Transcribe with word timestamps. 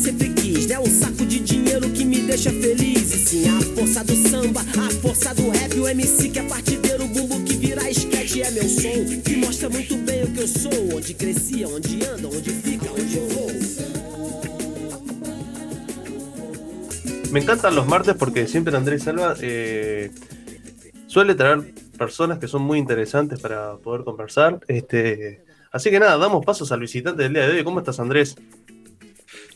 Sempre 0.00 0.28
quis, 0.30 0.66
né? 0.66 0.78
Um 0.78 0.86
saco 0.86 1.26
de 1.26 1.40
dinheiro 1.40 1.90
que 1.90 2.04
me 2.04 2.20
deixa 2.20 2.50
feliz. 2.50 3.12
E 3.12 3.18
sim, 3.18 3.48
a 3.48 3.60
força 3.74 4.04
do 4.04 4.14
samba, 4.14 4.60
a 4.60 4.90
força 5.02 5.34
do 5.34 5.50
rap, 5.50 5.74
o 5.74 5.88
MC 5.88 6.28
que 6.28 6.38
é 6.38 6.42
partideiro, 6.44 7.04
o 7.04 7.08
bumbo 7.08 7.42
que 7.44 7.54
vira 7.56 7.90
esquete 7.90 8.42
é 8.42 8.50
meu 8.52 8.68
som. 8.68 9.20
Que 9.22 9.36
mostra 9.36 9.68
muito 9.68 9.96
bem 9.96 10.22
o 10.22 10.32
que 10.32 10.40
eu 10.40 10.48
sou, 10.48 10.96
onde 10.96 11.14
cresci, 11.14 11.64
onde 11.64 12.04
anda, 12.06 12.28
onde 12.28 12.50
fica, 12.50 12.90
onde 12.92 13.18
vou. 13.34 13.48
Me 17.32 17.40
encantan 17.40 17.74
los 17.74 17.86
martes 17.86 18.14
porque 18.14 18.46
siempre 18.46 18.74
Andrés 18.74 19.02
Salva 19.02 19.34
eh, 19.42 20.10
suele 21.08 21.34
traer 21.34 21.74
personas 21.98 22.38
que 22.38 22.48
son 22.48 22.62
muy 22.62 22.78
interesantes 22.78 23.40
para 23.40 23.76
poder 23.76 24.04
conversar. 24.04 24.60
Este, 24.68 25.44
así 25.70 25.90
que 25.90 25.98
nada, 25.98 26.16
damos 26.16 26.44
pasos 26.44 26.72
al 26.72 26.80
visitante 26.80 27.24
del 27.24 27.34
día 27.34 27.46
de 27.48 27.58
hoy. 27.58 27.64
¿Cómo 27.64 27.80
estás, 27.80 28.00
Andrés? 28.00 28.36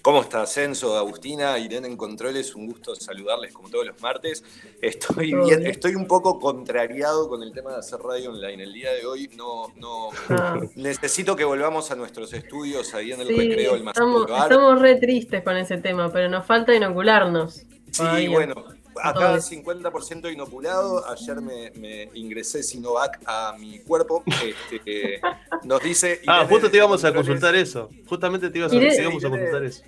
¿Cómo 0.02 0.20
estás, 0.22 0.52
Censo, 0.52 0.96
Agustina, 0.98 1.56
Irene 1.60 1.86
en 1.86 1.96
Controles? 1.96 2.56
Un 2.56 2.66
gusto 2.66 2.96
saludarles 2.96 3.52
como 3.52 3.68
todos 3.70 3.86
los 3.86 4.00
martes. 4.02 4.42
Estoy 4.80 5.32
bien, 5.32 5.64
estoy 5.64 5.94
un 5.94 6.08
poco 6.08 6.40
contrariado 6.40 7.28
con 7.28 7.40
el 7.44 7.52
tema 7.52 7.70
de 7.70 7.76
hacer 7.78 8.00
radio 8.00 8.30
online. 8.32 8.64
El 8.64 8.72
día 8.72 8.92
de 8.92 9.06
hoy 9.06 9.30
no, 9.36 9.68
no 9.76 10.08
Ah. 10.28 10.58
necesito 10.74 11.36
que 11.36 11.44
volvamos 11.44 11.92
a 11.92 11.94
nuestros 11.94 12.32
estudios 12.32 12.92
ahí 12.94 13.12
en 13.12 13.20
el 13.20 13.28
Sí, 13.28 13.36
recreo, 13.36 13.76
el 13.76 13.84
más 13.84 13.94
estamos, 13.94 14.26
estamos 14.28 14.80
re 14.80 14.96
tristes 14.96 15.44
con 15.44 15.56
ese 15.56 15.78
tema, 15.78 16.12
pero 16.12 16.28
nos 16.28 16.44
falta 16.46 16.74
inocularnos. 16.74 17.62
Sí, 17.92 18.26
bueno, 18.26 18.54
acá 19.02 19.12
Todo. 19.28 19.36
50% 19.38 20.32
inoculado. 20.32 21.08
Ayer 21.10 21.40
me, 21.40 21.70
me 21.76 22.10
ingresé 22.14 22.62
Sinovac 22.62 23.20
a 23.26 23.54
mi 23.58 23.78
cuerpo. 23.80 24.22
Este, 24.26 25.20
nos 25.64 25.82
dice. 25.82 26.20
Ah, 26.26 26.38
Irene 26.40 26.48
justo 26.50 26.70
te 26.70 26.76
íbamos 26.78 27.04
a 27.04 27.12
consultar 27.14 27.54
eso. 27.54 27.88
Justamente 28.08 28.50
te 28.50 28.58
ibas 28.58 28.72
a, 28.72 28.76
Irene- 28.76 29.02
íbamos 29.02 29.24
a 29.24 29.28
consultar 29.30 29.64
eso. 29.64 29.82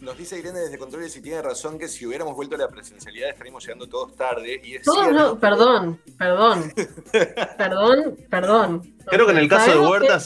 Nos 0.00 0.18
dice 0.18 0.38
Irene 0.38 0.58
desde 0.60 0.76
Controles 0.76 1.16
y 1.16 1.22
tiene 1.22 1.40
razón 1.40 1.78
que 1.78 1.88
si 1.88 2.04
hubiéramos 2.04 2.34
vuelto 2.34 2.56
a 2.56 2.58
la 2.58 2.68
presencialidad 2.68 3.30
estaríamos 3.30 3.62
llegando 3.64 3.86
todos 3.88 4.14
tarde. 4.14 4.60
Y 4.62 4.74
es 4.74 4.82
Todos 4.82 4.98
cierto, 5.04 5.18
no, 5.18 5.38
perdón, 5.38 5.98
perdón, 6.18 6.72
perdón, 7.56 8.16
perdón. 8.28 8.94
Creo 9.06 9.26
que 9.26 9.32
en 9.32 9.38
el 9.38 9.48
caso 9.48 9.70
de 9.70 9.76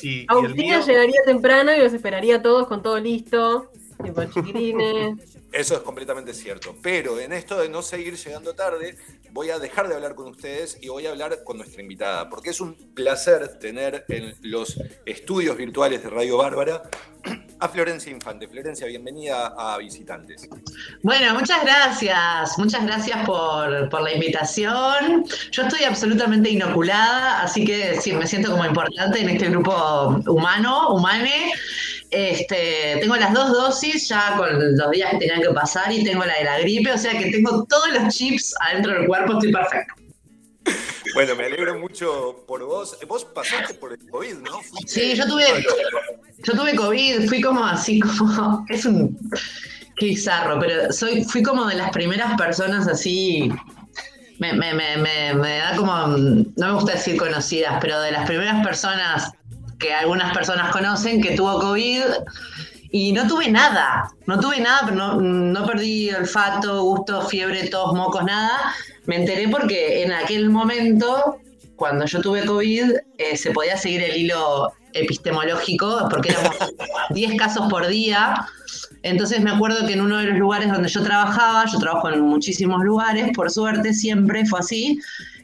y 0.04 0.20
el 0.20 0.26
Agustina 0.28 0.78
mío. 0.78 0.86
llegaría 0.86 1.20
temprano 1.24 1.72
y 1.74 1.78
los 1.78 1.92
esperaría 1.92 2.36
a 2.36 2.42
todos 2.42 2.66
con 2.66 2.82
todo 2.82 2.98
listo, 2.98 3.70
tipo 4.02 4.24
chiquirines. 4.24 5.38
Eso 5.52 5.74
es 5.74 5.80
completamente 5.80 6.34
cierto. 6.34 6.76
Pero 6.82 7.18
en 7.20 7.32
esto 7.32 7.58
de 7.58 7.68
no 7.68 7.82
seguir 7.82 8.16
llegando 8.16 8.54
tarde, 8.54 8.96
voy 9.30 9.50
a 9.50 9.58
dejar 9.58 9.88
de 9.88 9.94
hablar 9.94 10.14
con 10.14 10.28
ustedes 10.28 10.78
y 10.80 10.88
voy 10.88 11.06
a 11.06 11.10
hablar 11.10 11.42
con 11.44 11.56
nuestra 11.58 11.82
invitada, 11.82 12.28
porque 12.28 12.50
es 12.50 12.60
un 12.60 12.74
placer 12.94 13.58
tener 13.58 14.04
en 14.08 14.34
los 14.42 14.80
estudios 15.06 15.56
virtuales 15.56 16.02
de 16.02 16.10
Radio 16.10 16.38
Bárbara 16.38 16.82
a 17.60 17.68
Florencia 17.68 18.12
Infante. 18.12 18.46
Florencia, 18.46 18.86
bienvenida 18.86 19.54
a 19.56 19.78
Visitantes. 19.78 20.48
Bueno, 21.02 21.34
muchas 21.34 21.62
gracias, 21.62 22.58
muchas 22.58 22.84
gracias 22.84 23.26
por, 23.26 23.88
por 23.88 24.02
la 24.02 24.12
invitación. 24.12 25.24
Yo 25.50 25.62
estoy 25.62 25.84
absolutamente 25.84 26.50
inoculada, 26.50 27.42
así 27.42 27.64
que 27.64 28.00
sí, 28.00 28.12
me 28.12 28.26
siento 28.26 28.50
como 28.50 28.64
importante 28.64 29.20
en 29.20 29.30
este 29.30 29.48
grupo 29.48 29.72
humano, 30.26 30.94
humane. 30.94 31.52
Este, 32.10 32.96
tengo 33.00 33.16
las 33.16 33.34
dos 33.34 33.52
dosis 33.52 34.08
ya 34.08 34.34
con 34.36 34.76
los 34.76 34.90
días 34.90 35.10
que 35.12 35.18
tenían 35.18 35.42
que 35.42 35.50
pasar 35.50 35.92
y 35.92 36.02
tengo 36.04 36.24
la 36.24 36.38
de 36.38 36.44
la 36.44 36.58
gripe, 36.60 36.90
o 36.92 36.98
sea 36.98 37.16
que 37.18 37.30
tengo 37.30 37.64
todos 37.64 37.88
los 37.92 38.14
chips 38.14 38.54
adentro 38.60 38.94
del 38.94 39.06
cuerpo, 39.06 39.34
estoy 39.34 39.52
perfecto. 39.52 39.94
Bueno, 41.14 41.34
me 41.36 41.44
alegro 41.46 41.78
mucho 41.78 42.44
por 42.46 42.62
vos. 42.64 42.96
Vos 43.06 43.24
pasaste 43.24 43.74
por 43.74 43.92
el 43.92 44.10
COVID, 44.10 44.34
¿no? 44.36 44.60
Fuiste- 44.62 44.88
Sí, 44.88 45.14
yo 45.16 45.26
tuve, 45.26 45.44
yo 46.44 46.52
tuve 46.54 46.74
COVID, 46.74 47.28
fui 47.28 47.40
como 47.40 47.64
así 47.64 48.00
como, 48.00 48.64
es 48.70 48.84
un, 48.84 49.18
qué 49.96 50.06
bizarro, 50.06 50.58
pero 50.58 50.92
soy, 50.92 51.24
fui 51.24 51.42
como 51.42 51.66
de 51.66 51.74
las 51.76 51.90
primeras 51.90 52.36
personas 52.38 52.86
así, 52.88 53.50
me, 54.38 54.52
me, 54.52 54.72
me, 54.74 54.96
me, 54.98 55.34
me 55.34 55.58
da 55.58 55.76
como, 55.76 55.94
no 56.08 56.66
me 56.66 56.72
gusta 56.72 56.92
decir 56.92 57.16
conocidas, 57.16 57.78
pero 57.80 58.00
de 58.00 58.12
las 58.12 58.26
primeras 58.26 58.64
personas 58.64 59.32
que 59.78 59.94
algunas 59.94 60.32
personas 60.34 60.70
conocen 60.70 61.20
que 61.20 61.36
tuvo 61.36 61.60
COVID 61.60 62.02
y 62.90 63.12
no 63.12 63.26
tuve 63.26 63.50
nada, 63.50 64.10
no 64.26 64.40
tuve 64.40 64.60
nada, 64.60 64.90
no, 64.90 65.20
no 65.20 65.66
perdí 65.66 66.10
olfato, 66.10 66.82
gusto, 66.82 67.22
fiebre, 67.28 67.68
tos, 67.68 67.94
mocos, 67.94 68.24
nada. 68.24 68.74
Me 69.04 69.16
enteré 69.16 69.48
porque 69.48 70.02
en 70.02 70.12
aquel 70.12 70.48
momento, 70.48 71.38
cuando 71.76 72.06
yo 72.06 72.20
tuve 72.20 72.44
COVID, 72.46 72.92
eh, 73.18 73.36
se 73.36 73.50
podía 73.50 73.76
seguir 73.76 74.02
el 74.02 74.16
hilo 74.16 74.72
epistemológico, 74.94 76.08
porque 76.10 76.30
éramos 76.30 76.56
10 77.10 77.36
casos 77.38 77.68
por 77.68 77.86
día. 77.86 78.46
Entonces 79.02 79.40
me 79.40 79.50
acuerdo 79.50 79.86
que 79.86 79.92
en 79.92 80.00
uno 80.00 80.16
de 80.18 80.24
los 80.24 80.38
lugares 80.38 80.72
donde 80.72 80.88
yo 80.88 81.02
trabajaba, 81.02 81.66
yo 81.66 81.78
trabajo 81.78 82.08
en 82.10 82.20
muchísimos 82.22 82.82
lugares, 82.82 83.30
por 83.34 83.50
suerte 83.50 83.92
siempre 83.92 84.44
fue 84.46 84.60
así, 84.60 84.98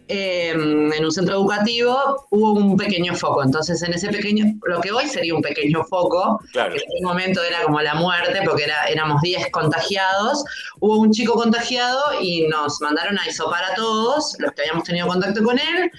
eh, 0.08 0.50
en 0.50 1.04
un 1.04 1.10
centro 1.10 1.36
educativo 1.36 2.26
hubo 2.30 2.52
un 2.52 2.76
pequeño 2.76 3.14
foco. 3.14 3.42
Entonces 3.42 3.82
en 3.82 3.94
ese 3.94 4.08
pequeño, 4.08 4.44
lo 4.66 4.80
que 4.80 4.92
hoy 4.92 5.06
sería 5.08 5.34
un 5.34 5.42
pequeño 5.42 5.82
foco, 5.84 6.40
Claro. 6.52 6.72
que 6.72 6.76
en 6.78 6.82
ese 6.96 7.04
momento 7.04 7.42
era 7.42 7.62
como 7.62 7.80
la 7.80 7.94
muerte, 7.94 8.40
porque 8.44 8.64
era, 8.64 8.84
éramos 8.84 9.22
10 9.22 9.50
contagiados, 9.50 10.44
hubo 10.80 10.98
un 10.98 11.10
chico 11.12 11.34
contagiado 11.34 12.20
y 12.20 12.46
nos 12.48 12.80
mandaron 12.80 13.18
a 13.18 13.26
hisopar 13.26 13.64
a 13.64 13.74
todos, 13.74 14.36
los 14.38 14.52
que 14.52 14.62
habíamos 14.62 14.84
tenido 14.84 15.06
contacto 15.06 15.42
con 15.42 15.58
él. 15.58 15.90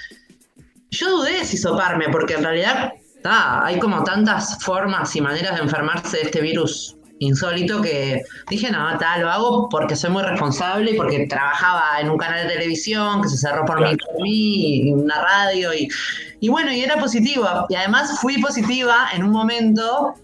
Yo 0.91 1.09
dudé 1.17 1.39
de 1.39 1.45
si 1.45 1.55
hisoparme, 1.55 2.09
porque 2.09 2.35
en 2.35 2.43
realidad 2.43 2.93
hay 3.23 3.79
como 3.79 4.03
tantas 4.03 4.63
formas 4.63 5.16
y 5.16 5.22
maneras 5.22 5.55
de 5.55 5.63
enfermarse 5.63 6.17
de 6.17 6.23
este 6.23 6.41
virus 6.41 6.95
insólito 7.20 7.81
que 7.81 8.24
dije, 8.50 8.72
no, 8.72 8.98
tal, 8.98 9.22
lo 9.22 9.31
hago 9.31 9.70
porque 9.70 9.96
soy 9.96 10.09
muy 10.09 10.24
responsable 10.24 10.92
y 10.92 10.96
porque 10.96 11.28
trabajaba 11.28 12.00
en 12.00 12.09
un 12.09 12.18
canal 12.18 12.48
de 12.48 12.53
televisión 12.53 13.22
que 13.22 13.30
se 13.30 13.38
cerró 13.38 13.66
por, 13.66 13.81
mí, 13.81 13.96
por 13.96 14.22
mí, 14.22 14.88
y 14.88 14.92
una 14.92 15.22
radio 15.22 15.74
y, 15.74 15.88
y 16.40 16.50
bueno, 16.50 16.72
y 16.72 16.81
era 16.81 16.98
positivo. 16.98 17.48
Y 17.70 17.76
además 17.76 18.20
fui 18.20 18.42
positiva 18.42 19.09
en 19.14 19.24
un 19.24 19.31
momento 19.31 20.16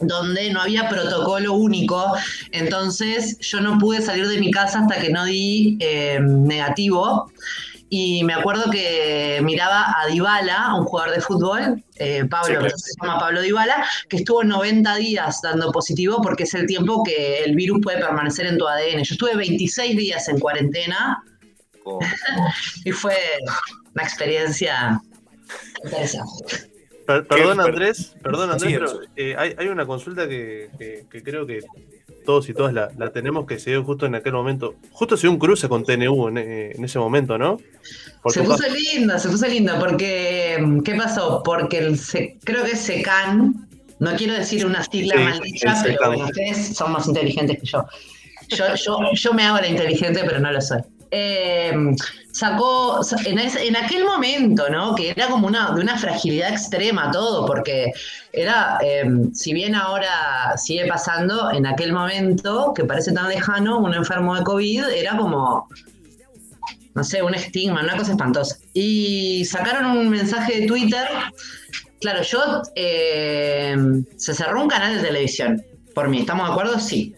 donde 0.00 0.50
no 0.52 0.60
había 0.60 0.88
protocolo 0.88 1.54
único, 1.54 2.14
entonces 2.50 3.38
yo 3.38 3.60
no 3.60 3.78
pude 3.78 4.02
salir 4.02 4.26
de 4.26 4.38
mi 4.38 4.50
casa 4.50 4.80
hasta 4.80 5.00
que 5.00 5.10
no 5.10 5.24
di 5.24 5.76
eh, 5.80 6.18
negativo. 6.20 7.30
Y 7.96 8.24
me 8.24 8.34
acuerdo 8.34 8.72
que 8.72 9.38
miraba 9.44 9.94
a 10.02 10.08
Dybala, 10.08 10.74
un 10.74 10.84
jugador 10.84 11.14
de 11.14 11.20
fútbol, 11.20 11.80
eh, 11.94 12.24
Pablo, 12.28 12.46
Sí, 12.46 12.52
claro. 12.58 12.76
se 12.76 12.92
llama 13.00 13.18
Pablo 13.20 13.40
Dybala, 13.40 13.86
que 14.08 14.16
estuvo 14.16 14.42
90 14.42 14.96
días 14.96 15.40
dando 15.42 15.70
positivo 15.70 16.20
porque 16.20 16.42
es 16.42 16.54
el 16.54 16.66
tiempo 16.66 17.04
que 17.04 17.44
el 17.44 17.54
virus 17.54 17.78
puede 17.80 17.98
permanecer 18.00 18.46
en 18.46 18.58
tu 18.58 18.66
ADN. 18.66 19.04
Yo 19.04 19.12
estuve 19.14 19.36
26 19.36 19.96
días 19.96 20.28
en 20.28 20.40
cuarentena 20.40 21.22
Como- 21.84 22.00
y 22.84 22.90
fue 22.90 23.14
una 23.94 24.02
experiencia 24.02 25.00
interesante. 25.84 26.70
Per- 27.06 27.26
perdón, 27.28 27.58
per- 27.58 27.66
Andrés, 27.66 28.16
perdón, 28.24 28.50
Andrés, 28.50 28.70
Sí, 28.72 28.74
pero 28.74 28.86
eso. 28.86 29.00
eh, 29.14 29.34
hay, 29.38 29.54
hay 29.56 29.68
una 29.68 29.86
consulta 29.86 30.26
que, 30.28 30.68
que- 30.76 31.06
que 31.08 31.22
creo 31.22 31.46
que 31.46 31.60
todos 32.24 32.48
y 32.48 32.54
todas 32.54 32.72
la, 32.72 32.90
la 32.98 33.10
tenemos 33.10 33.46
que 33.46 33.58
se 33.58 33.70
dio 33.70 33.84
justo 33.84 34.06
en 34.06 34.14
aquel 34.16 34.32
momento. 34.32 34.74
Justo 34.90 35.16
se 35.16 35.22
dio 35.22 35.30
un 35.32 35.38
cruce 35.38 35.68
con 35.68 35.84
TNU 35.84 36.28
en, 36.28 36.38
eh, 36.38 36.72
en 36.74 36.84
ese 36.84 36.98
momento, 36.98 37.38
¿no? 37.38 37.58
Por 38.22 38.32
Se 38.32 38.42
puso 38.42 38.58
caso. 38.58 38.74
lindo, 38.94 39.18
se 39.18 39.28
puso 39.28 39.46
lindo, 39.46 39.74
porque 39.78 40.64
¿qué 40.84 40.94
pasó? 40.94 41.42
Porque 41.44 41.78
el 41.78 41.98
se- 41.98 42.38
creo 42.42 42.64
que 42.64 42.72
es 42.72 42.80
SECAN, 42.80 43.68
no 44.00 44.16
quiero 44.16 44.34
decir 44.34 44.64
una 44.66 44.82
sigla 44.82 45.14
Sí, 45.16 45.22
maldita, 45.22 45.82
pero 45.84 46.18
ustedes 46.24 46.74
son 46.76 46.92
más 46.92 47.06
inteligentes 47.06 47.60
que 47.60 47.66
yo. 47.66 47.84
Yo, 48.48 48.74
yo, 48.74 48.98
yo 49.14 49.32
me 49.32 49.42
hago 49.44 49.58
la 49.58 49.68
inteligente, 49.68 50.20
pero 50.26 50.38
no 50.40 50.50
lo 50.52 50.60
soy. 50.60 50.80
Eh, 51.16 51.72
sacó, 52.32 53.00
en, 53.24 53.38
ese- 53.38 53.66
en 53.68 53.76
aquel 53.76 54.04
momento, 54.04 54.68
¿no? 54.68 54.94
Que 54.96 55.10
era 55.10 55.28
como 55.28 55.46
una, 55.46 55.70
de 55.70 55.80
una 55.80 55.96
fragilidad 55.96 56.50
extrema 56.52 57.10
todo, 57.12 57.46
porque 57.46 57.92
era, 58.32 58.78
eh, 58.82 59.04
si 59.32 59.52
bien 59.54 59.76
ahora 59.76 60.54
sigue 60.56 60.86
pasando, 60.88 61.52
en 61.52 61.66
aquel 61.66 61.92
momento, 61.92 62.72
que 62.74 62.84
parece 62.84 63.12
tan 63.12 63.28
lejano, 63.28 63.78
un 63.78 63.94
enfermo 63.94 64.34
de 64.34 64.42
COVID 64.42 64.84
era 64.88 65.16
como 65.16 65.68
no 66.96 67.02
sé, 67.02 67.22
un 67.22 67.34
estigma, 67.34 67.82
una 67.82 67.96
cosa 67.96 68.12
espantosa. 68.12 68.56
Y 68.72 69.44
sacaron 69.44 69.86
un 69.96 70.08
mensaje 70.10 70.60
de 70.60 70.66
Twitter. 70.66 71.06
Claro, 72.00 72.22
yo 72.22 72.62
eh, 72.76 73.76
se 74.16 74.32
cerró 74.34 74.62
un 74.62 74.68
canal 74.68 74.96
de 74.96 75.02
televisión. 75.02 75.60
Por 75.94 76.08
mí, 76.08 76.20
¿estamos 76.20 76.46
de 76.46 76.52
acuerdo? 76.52 76.78
Sí. 76.78 77.14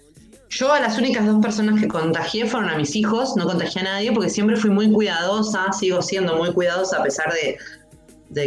Yo 0.49 0.73
a 0.73 0.81
las 0.81 0.97
únicas 0.97 1.27
dos 1.27 1.43
personas 1.43 1.81
que 1.81 1.89
contagié 1.89 2.47
fueron 2.47 2.71
a 2.71 2.77
mis 2.77 2.95
hijos, 2.95 3.37
no 3.37 3.47
contagié 3.47 3.83
a 3.83 3.85
nadie 3.85 4.13
porque 4.13 4.31
siempre 4.31 4.57
fui 4.57 4.71
muy 4.71 4.91
cuidadosa, 4.93 5.73
sigo 5.73 6.01
siendo 6.03 6.37
muy 6.37 6.53
cuidadosa 6.53 6.99
a 6.99 7.03
pesar 7.03 7.33
de, 7.33 7.59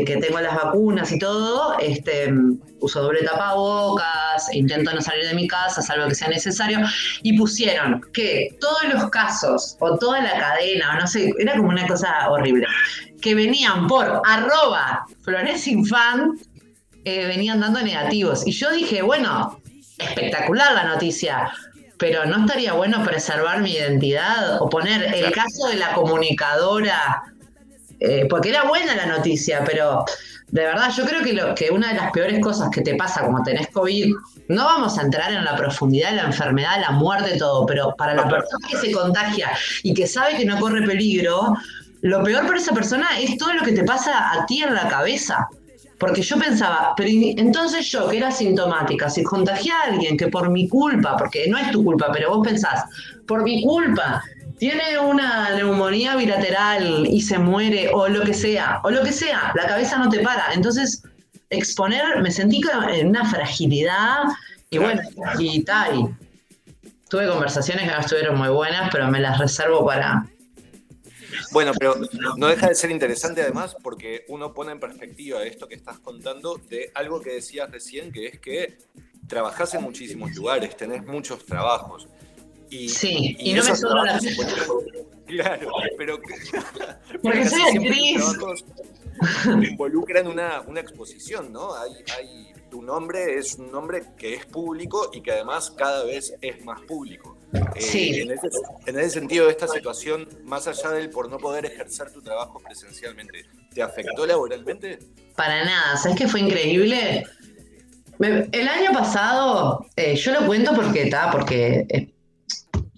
que 0.06 0.18
tengo 0.18 0.40
las 0.40 0.56
vacunas 0.56 1.12
y 1.12 1.20
todo. 1.20 1.78
Este, 1.80 2.34
uso 2.80 3.02
doble 3.02 3.24
tapabocas, 3.24 4.54
intento 4.54 4.94
no 4.94 5.02
salir 5.02 5.26
de 5.26 5.34
mi 5.34 5.48
casa, 5.48 5.82
salvo 5.82 6.08
que 6.08 6.16
sea 6.16 6.30
necesario. 6.30 6.80
Y 7.22 7.38
pusieron 7.38 8.02
que 8.14 8.56
todos 8.62 8.84
los 8.94 9.10
casos, 9.10 9.76
o 9.80 9.98
toda 9.98 10.22
la 10.22 10.40
cadena, 10.40 10.96
o 10.96 11.02
no 11.02 11.08
sé, 11.08 11.34
era 11.38 11.58
como 11.58 11.70
una 11.70 11.86
cosa 11.86 12.30
horrible, 12.30 12.66
que 13.22 13.36
venían 13.36 13.88
por 13.88 14.22
arroba 14.26 15.06
eh, 17.06 17.26
venían 17.28 17.60
dando 17.60 17.82
negativos. 17.82 18.46
Y 18.46 18.52
yo 18.52 18.72
dije, 18.72 19.02
bueno, 19.02 19.60
espectacular 19.98 20.74
la 20.74 20.84
noticia. 20.86 21.52
Pero 22.00 22.26
no 22.26 22.40
estaría 22.40 22.74
bueno 22.74 23.04
preservar 23.04 23.62
mi 23.62 23.74
identidad 23.74 24.62
o 24.62 24.70
poner 24.70 25.14
el 25.14 25.32
caso 25.32 25.68
de 25.68 25.76
la 25.76 25.94
comunicadora, 25.94 27.24
eh, 28.00 28.26
porque 28.30 28.50
era 28.50 28.64
buena 28.64 28.96
la 28.96 29.06
noticia, 29.06 29.64
pero 29.66 30.06
de 30.48 30.64
verdad 30.64 30.90
yo 30.96 31.06
creo 31.06 31.22
que, 31.22 31.34
lo, 31.34 31.54
que 31.54 31.70
una 31.70 31.90
de 31.90 31.96
las 31.96 32.12
peores 32.12 32.40
cosas 32.42 32.70
que 32.72 32.82
te 32.82 32.96
pasa 32.96 33.22
como 33.22 33.44
tenés 33.44 33.68
COVID, 33.68 34.16
no 34.48 34.64
vamos 34.64 34.98
a 34.98 35.02
entrar 35.02 35.34
en 35.34 35.44
la 35.44 35.58
profundidad 35.58 36.12
de 36.12 36.16
la 36.16 36.24
enfermedad, 36.24 36.80
la 36.80 36.92
muerte, 36.92 37.38
todo, 37.38 37.66
pero 37.66 37.94
para 37.98 38.16
la 38.16 38.28
persona 38.30 38.68
que 38.70 38.78
se 38.78 38.92
contagia 38.94 39.52
y 39.84 39.94
que 39.94 40.08
sabe 40.08 40.38
que 40.38 40.46
no 40.46 40.58
corre 40.58 40.82
peligro, 40.88 41.54
lo 42.02 42.24
peor 42.24 42.48
para 42.48 42.60
esa 42.60 42.74
persona 42.74 43.20
es 43.20 43.38
todo 43.38 43.54
lo 43.54 43.62
que 43.64 43.74
te 43.74 43.84
pasa 43.84 44.32
a 44.32 44.46
ti 44.46 44.64
en 44.64 44.74
la 44.74 44.88
cabeza. 44.88 45.50
Porque 46.00 46.22
yo 46.22 46.40
pensaba, 46.40 46.94
pero 46.96 47.10
entonces 47.12 47.92
yo, 47.92 48.08
que 48.08 48.18
era 48.18 48.32
sintomática, 48.32 49.10
si 49.10 49.22
contagié 49.22 49.72
a 49.72 49.92
alguien 49.92 50.16
que 50.16 50.28
por 50.28 50.50
mi 50.50 50.68
culpa, 50.70 51.18
porque 51.18 51.48
no 51.50 51.58
es 51.58 51.70
tu 51.72 51.84
culpa, 51.84 52.10
pero 52.14 52.30
vos 52.30 52.48
pensás, 52.48 52.86
por 53.28 53.44
mi 53.44 53.62
culpa, 53.64 54.24
tiene 54.58 54.98
una 54.98 55.56
neumonía 55.56 56.16
bilateral 56.16 57.06
y 57.06 57.22
se 57.22 57.38
muere, 57.38 57.90
o 57.94 58.08
lo 58.08 58.22
que 58.22 58.34
sea, 58.34 58.80
o 58.84 58.92
lo 58.92 59.04
que 59.04 59.12
sea, 59.12 59.52
la 59.56 59.68
cabeza 59.68 59.98
no 59.98 60.10
te 60.10 60.20
para. 60.20 60.54
Entonces, 60.54 61.04
exponer, 61.50 62.22
me 62.22 62.32
sentí 62.32 62.62
en 62.94 63.08
una 63.08 63.26
fragilidad, 63.26 64.24
y 64.70 64.78
bueno, 64.78 65.02
y 65.38 65.64
tal. 65.64 66.16
Tuve 67.10 67.28
conversaciones 67.28 67.86
que 67.86 67.92
no 67.92 68.00
estuvieron 68.00 68.38
muy 68.38 68.50
buenas, 68.50 68.90
pero 68.92 69.08
me 69.08 69.20
las 69.20 69.38
reservo 69.40 69.86
para, 69.86 70.26
bueno, 71.52 71.72
pero 71.78 71.96
no 72.38 72.48
deja 72.48 72.70
de 72.70 72.76
ser 72.76 72.92
interesante 72.92 73.42
además 73.42 73.76
porque 73.82 74.26
uno 74.28 74.54
pone 74.54 74.72
en 74.72 74.80
perspectiva 74.80 75.44
esto 75.44 75.68
que 75.68 75.76
estás 75.76 76.00
contando 76.00 76.60
de 76.70 76.92
algo 76.96 77.22
que 77.22 77.32
decías 77.32 77.70
recién, 77.72 78.12
que 78.12 78.28
es 78.28 78.40
que 78.40 78.78
trabajás 79.28 79.74
en 79.76 79.84
muchísimos 79.84 80.36
lugares, 80.36 80.76
tenés 80.76 81.06
muchos 81.06 81.46
trabajos. 81.46 82.08
Y, 82.70 82.90
sí, 82.90 83.36
y, 83.40 83.54
no 83.54 83.64
me 83.64 83.76
sobra 83.76 84.04
la 84.04 84.20
Claro, 85.26 85.72
pero. 85.98 86.20
Porque 87.22 87.46
soy 87.48 87.62
actriz. 87.62 88.22
Involucran 89.70 90.28
una, 90.28 90.62
una 90.62 90.80
exposición, 90.80 91.52
¿no? 91.52 91.76
Hay, 91.76 91.92
hay, 92.18 92.54
tu 92.70 92.82
nombre 92.82 93.38
es 93.38 93.56
un 93.56 93.72
nombre 93.72 94.04
que 94.18 94.36
es 94.36 94.46
público 94.46 95.10
y 95.14 95.22
que 95.22 95.32
además 95.32 95.72
cada 95.72 96.04
vez 96.04 96.34
es 96.42 96.64
más 96.64 96.82
público. 96.82 97.38
Eh, 97.54 97.82
sí. 97.82 98.22
En 98.86 99.00
ese, 99.00 99.10
sentido, 99.10 99.50
esta 99.50 99.68
situación, 99.68 100.28
más 100.44 100.68
allá 100.68 100.92
del 100.92 101.10
por 101.10 101.30
no 101.30 101.38
poder 101.38 101.66
ejercer 101.66 102.12
tu 102.12 102.22
trabajo 102.22 102.60
presencialmente, 102.60 103.46
¿te 103.74 103.82
afectó 103.82 104.26
laboralmente? 104.26 105.00
Para 105.36 105.66
nada, 105.66 105.98
¿sabes 105.98 106.18
qué 106.18 106.28
fue 106.28 106.42
increíble? 106.42 107.26
el 108.22 108.68
año 108.68 108.92
pasado, 108.92 109.86
eh, 109.96 110.14
yo 110.18 110.34
lo 110.34 110.46
cuento 110.46 110.76
porque 110.76 111.04
está, 111.04 111.32
porque 111.32 111.86
eh, 111.88 112.14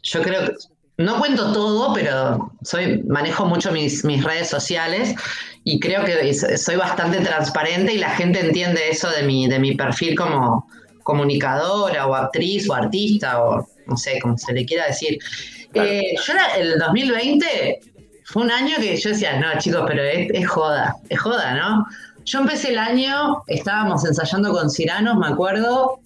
yo 0.01 0.23
creo 0.23 0.47
que 0.47 0.53
no 0.97 1.19
cuento 1.19 1.53
todo, 1.53 1.93
pero 1.93 2.51
soy, 2.63 3.03
manejo 3.03 3.45
mucho 3.45 3.71
mis, 3.71 4.03
mis, 4.03 4.23
redes 4.23 4.49
sociales 4.49 5.13
y 5.63 5.79
creo 5.79 6.03
que 6.05 6.33
soy 6.33 6.75
bastante 6.75 7.19
transparente 7.19 7.93
y 7.93 7.97
la 7.97 8.09
gente 8.11 8.39
entiende 8.39 8.89
eso 8.89 9.09
de 9.11 9.23
mi, 9.23 9.47
de 9.47 9.59
mi 9.59 9.75
perfil 9.75 10.15
como 10.15 10.67
comunicadora 11.03 12.07
o 12.07 12.15
actriz 12.15 12.69
o 12.69 12.73
artista 12.73 13.43
o 13.43 13.67
no 13.87 13.97
sé, 13.97 14.19
como 14.19 14.37
se 14.37 14.53
le 14.53 14.65
quiera 14.65 14.87
decir. 14.87 15.19
Eh, 15.73 16.15
yo 16.25 16.33
el 16.57 16.79
2020 16.79 17.79
fue 18.25 18.43
un 18.43 18.51
año 18.51 18.77
que 18.77 18.95
yo 18.95 19.09
decía, 19.09 19.39
no, 19.39 19.59
chicos, 19.59 19.83
pero 19.87 20.03
es, 20.03 20.47
joda, 20.47 20.95
es 21.09 21.19
joda, 21.19 21.53
¿no? 21.53 21.85
Yo 22.23 22.39
empecé 22.39 22.69
el 22.69 22.79
año, 22.79 23.43
estábamos 23.47 24.05
ensayando 24.05 24.51
con 24.51 24.69
Ciranos, 24.69 25.17
me 25.17 25.27
acuerdo, 25.27 25.99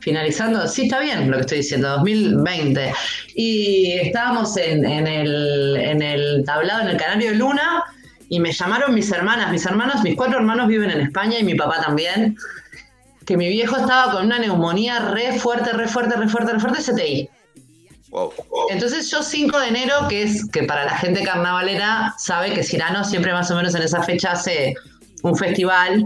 finalizando, 0.00 0.66
sí 0.66 0.82
está 0.82 1.00
bien 1.00 1.30
lo 1.30 1.36
que 1.36 1.42
estoy 1.42 1.58
diciendo, 1.58 1.88
2020. 1.90 2.92
Y 3.36 3.92
estábamos 3.92 4.56
en, 4.56 4.84
el, 4.84 5.76
en 5.76 6.02
el 6.02 6.42
tablado, 6.44 6.82
en 6.82 6.88
el 6.88 6.96
Canario 6.96 7.30
de 7.30 7.36
Luna, 7.36 7.84
y 8.28 8.40
me 8.40 8.52
llamaron 8.52 8.94
mis 8.94 9.10
hermanas, 9.12 9.50
mis 9.52 9.64
hermanos, 9.64 10.02
mis 10.02 10.16
cuatro 10.16 10.38
hermanos 10.38 10.66
viven 10.66 10.90
en 10.90 11.00
España 11.02 11.38
y 11.38 11.44
mi 11.44 11.54
papá 11.54 11.80
también 11.80 12.36
que 13.26 13.36
mi 13.36 13.48
viejo 13.48 13.76
estaba 13.76 14.12
con 14.12 14.26
una 14.26 14.38
neumonía 14.38 15.10
re 15.10 15.38
fuerte, 15.38 15.72
re 15.72 15.88
fuerte, 15.88 16.16
re 16.16 16.28
fuerte, 16.28 16.52
re 16.52 16.60
fuerte, 16.60 16.82
CTI. 16.82 17.30
Entonces 18.70 19.10
yo 19.10 19.22
5 19.22 19.58
de 19.58 19.68
enero, 19.68 20.06
que 20.08 20.22
es 20.22 20.48
que 20.50 20.62
para 20.62 20.84
la 20.84 20.96
gente 20.96 21.22
carnavalera 21.22 22.14
sabe 22.18 22.52
que 22.52 22.62
Cirano 22.62 23.04
siempre 23.04 23.32
más 23.32 23.50
o 23.50 23.56
menos 23.56 23.74
en 23.74 23.82
esa 23.82 24.02
fecha 24.02 24.32
hace 24.32 24.74
un 25.22 25.36
festival, 25.36 26.04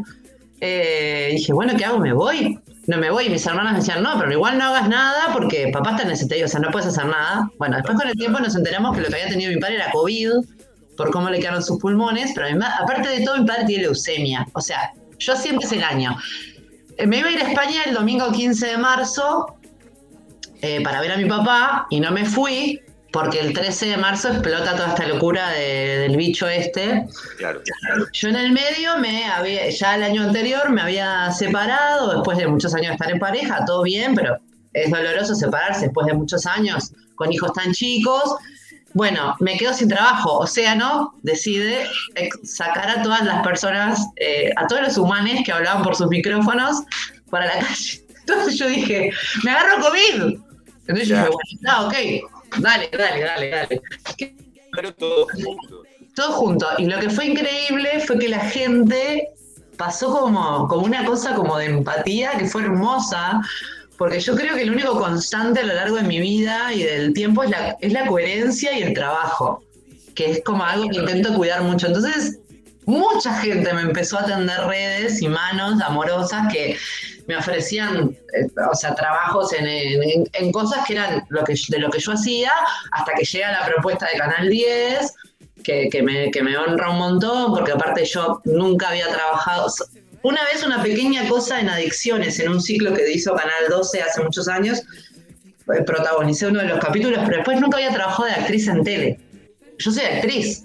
eh, 0.61 1.31
dije, 1.33 1.53
bueno, 1.53 1.75
¿qué 1.77 1.85
hago? 1.85 1.99
¿Me 1.99 2.13
voy? 2.13 2.59
No 2.87 2.97
me 2.97 3.11
voy. 3.11 3.27
Y 3.27 3.31
mis 3.31 3.45
hermanas 3.47 3.73
me 3.73 3.79
decían, 3.81 4.03
no, 4.03 4.19
pero 4.19 4.33
igual 4.33 4.57
no 4.57 4.65
hagas 4.65 4.89
nada 4.89 5.33
porque 5.33 5.71
papá 5.73 5.91
está 5.91 6.05
en 6.05 6.11
ese 6.11 6.27
CTI, 6.27 6.45
o 6.45 6.49
sea, 6.49 6.61
no 6.61 6.71
puedes 6.71 6.89
hacer 6.89 7.05
nada. 7.05 7.51
Bueno, 7.59 7.77
después 7.77 7.99
con 7.99 8.09
el 8.09 8.17
tiempo 8.17 8.41
nos 8.41 8.57
enteramos 8.57 8.97
que 8.97 9.03
lo 9.03 9.09
que 9.09 9.15
había 9.17 9.29
tenido 9.29 9.53
mi 9.53 9.59
padre 9.59 9.75
era 9.77 9.91
COVID, 9.91 10.31
por 10.97 11.11
cómo 11.11 11.29
le 11.29 11.39
quedaron 11.39 11.63
sus 11.63 11.79
pulmones, 11.79 12.33
pero 12.35 12.49
aparte 12.81 13.09
de 13.09 13.25
todo, 13.25 13.39
mi 13.39 13.47
padre 13.47 13.65
tiene 13.67 13.83
leucemia. 13.85 14.47
O 14.55 14.61
sea, 14.61 14.93
yo 15.19 15.37
siempre 15.37 15.67
es 15.67 15.73
el 15.73 15.85
año. 15.85 16.17
Eh, 16.99 17.07
me 17.07 17.19
iba 17.19 17.29
a 17.29 17.33
ir 17.33 17.39
a 17.39 17.49
España 17.49 17.85
el 17.87 17.95
domingo 17.95 18.31
15 18.31 18.67
de 18.67 18.77
marzo 18.77 19.57
eh, 20.61 20.83
para 20.83 21.01
ver 21.01 21.13
a 21.13 21.17
mi 21.17 21.27
papá 21.27 21.87
y 21.91 22.01
no 22.01 22.11
me 22.11 22.25
fui 22.25 22.81
porque 23.13 23.41
el 23.41 23.55
13 23.55 23.87
de 23.87 23.97
marzo 23.97 24.29
explota 24.29 24.77
toda 24.77 24.89
esta 24.89 25.07
locura 25.07 25.51
del 25.51 26.17
bicho 26.17 26.47
este. 26.47 27.07
Claro. 27.39 27.63
Yo 28.13 28.29
en 28.29 28.37
el 28.37 28.53
medio 28.53 28.99
me 28.99 29.25
había, 29.25 29.71
ya 29.71 29.95
el 29.95 30.03
año 30.03 30.25
anterior 30.25 30.69
me 30.71 30.83
había 30.83 31.31
separado, 31.33 32.13
después 32.17 32.37
de 32.37 32.49
muchos 32.49 32.75
años 32.75 32.89
de 32.89 32.93
estar 32.95 33.11
en 33.11 33.19
pareja, 33.19 33.65
todo 33.65 33.83
bien, 33.83 34.15
pero 34.15 34.37
es 34.75 34.91
doloroso 34.91 35.35
separarse 35.35 35.87
después 35.87 36.07
de 36.07 36.15
muchos 36.15 36.45
años 36.47 36.93
con 37.15 37.33
hijos 37.33 37.53
tan 37.55 37.73
chicos. 37.73 38.35
Bueno, 38.95 39.37
me 39.41 39.57
quedo 39.57 39.75
sin 39.75 39.89
trabajo. 39.89 40.39
Océano 40.39 41.15
decide 41.23 41.87
sacar 42.43 42.89
a 42.91 43.03
todas 43.03 43.25
las 43.25 43.43
personas, 43.43 44.01
eh, 44.17 44.51
a 44.57 44.67
todos 44.67 44.83
los 44.83 44.99
humanos 44.99 45.41
que 45.45 45.53
hablaban 45.53 45.83
por 45.83 45.95
sus 45.95 46.09
micrófonos 46.09 46.83
para 47.31 47.47
la 47.47 47.53
calle. 47.67 48.05
Entonces 48.21 48.59
yo 48.59 48.69
dije, 48.69 49.11
me 49.45 49.51
agarro 49.51 49.83
COVID. 49.83 50.39
Entonces 50.87 51.09
yo 51.09 51.17
dije, 51.17 51.29
bueno, 51.29 51.61
no, 51.61 51.87
ok, 51.87 51.95
dale, 52.59 52.91
dale, 52.93 53.21
dale, 53.23 53.51
dale. 53.51 53.83
Pero 54.73 54.95
todo 54.95 55.27
junto. 55.33 55.83
Todo 56.15 56.33
junto. 56.33 56.67
Y 56.79 56.87
lo 56.87 56.99
que 56.99 57.11
fue 57.11 57.27
increíble 57.27 58.01
fue 58.07 58.19
que 58.19 58.29
la 58.29 58.41
gente 58.41 59.29
pasó 59.77 60.11
como, 60.11 60.67
como 60.67 60.85
una 60.85 61.05
cosa 61.05 61.35
como 61.35 61.57
de 61.57 61.67
empatía 61.67 62.33
que 62.37 62.47
fue 62.47 62.63
hermosa 62.63 63.41
porque 63.99 64.21
yo 64.21 64.37
creo 64.37 64.55
que 64.55 64.65
lo 64.65 64.73
único 64.73 64.97
constante 64.97 65.61
a 65.61 65.65
lo 65.65 65.75
largo 65.75 65.97
de 65.97 66.05
mi 66.05 66.21
vida 66.21 66.73
y 66.73 66.85
del 66.85 67.13
tiempo 67.13 67.43
es 67.43 67.51
la, 67.51 67.77
es 67.81 67.93
la 67.93 68.07
coherencia 68.07 68.79
y 68.79 68.83
el 68.83 68.95
trabajo, 68.95 69.65
que 70.15 70.31
es 70.31 70.45
como 70.45 70.65
algo 70.65 70.89
que 70.89 70.99
intento 70.99 71.35
cuidar 71.35 71.63
mucho. 71.63 71.89
Entonces, 71.89 72.39
mucha 72.87 73.35
gente 73.41 73.75
me 73.75 73.83
empezó 73.83 74.21
a 74.21 74.25
tender 74.25 74.61
redes 74.67 75.21
y 75.21 75.29
manos 75.29 75.83
amorosas 75.83 76.51
que 76.53 76.79
me 77.27 77.37
ofrecían, 77.37 78.17
eh, 78.35 78.47
o 78.71 78.75
sea, 78.75 78.95
trabajos 78.95 79.53
en, 79.53 80.53
cosas 80.53 80.87
que 80.87 80.95
eran 80.95 81.25
lo 81.29 81.43
que, 81.45 81.55
de 81.69 81.79
lo 81.81 81.91
que 81.91 81.99
yo 81.99 82.13
hacía, 82.13 82.53
hasta 82.93 83.13
que 83.15 83.25
llega 83.25 83.51
la 83.51 83.67
propuesta 83.67 84.07
de 84.13 84.19
Canal 84.19 84.49
10, 84.49 85.13
que, 85.65 85.89
que, 85.91 86.03
me, 86.05 86.31
que 86.31 86.43
me 86.43 86.57
honra 86.57 86.91
un 86.91 86.99
montón, 86.99 87.53
porque 87.53 87.73
aparte 87.73 88.05
yo 88.05 88.41
nunca 88.45 88.91
había 88.91 89.09
trabajado, 89.09 89.67
una 90.23 90.43
vez 90.45 90.65
una 90.65 90.83
pequeña 90.83 91.29
cosa 91.29 91.61
en 91.61 91.69
adicciones, 91.69 92.39
en 92.41 92.51
un 92.51 92.61
ciclo 92.61 92.95
que 92.95 93.11
hizo 93.13 93.35
Canal 93.35 93.69
12 93.69 94.03
hace 94.03 94.23
muchos 94.23 94.49
años, 94.49 94.83
eh, 95.75 95.83
protagonicé 95.85 96.47
uno 96.47 96.61
de 96.61 96.69
los 96.69 96.81
capítulos, 96.81 97.21
pero 97.25 97.37
después 97.37 97.61
nunca 97.61 97.77
había 97.77 97.93
trabajado 97.93 98.25
de 98.25 98.35
actriz 98.35 98.69
en 98.69 98.85
tele. 98.85 99.21
Yo 99.79 99.93
soy 99.93 100.05
actriz. 100.05 100.65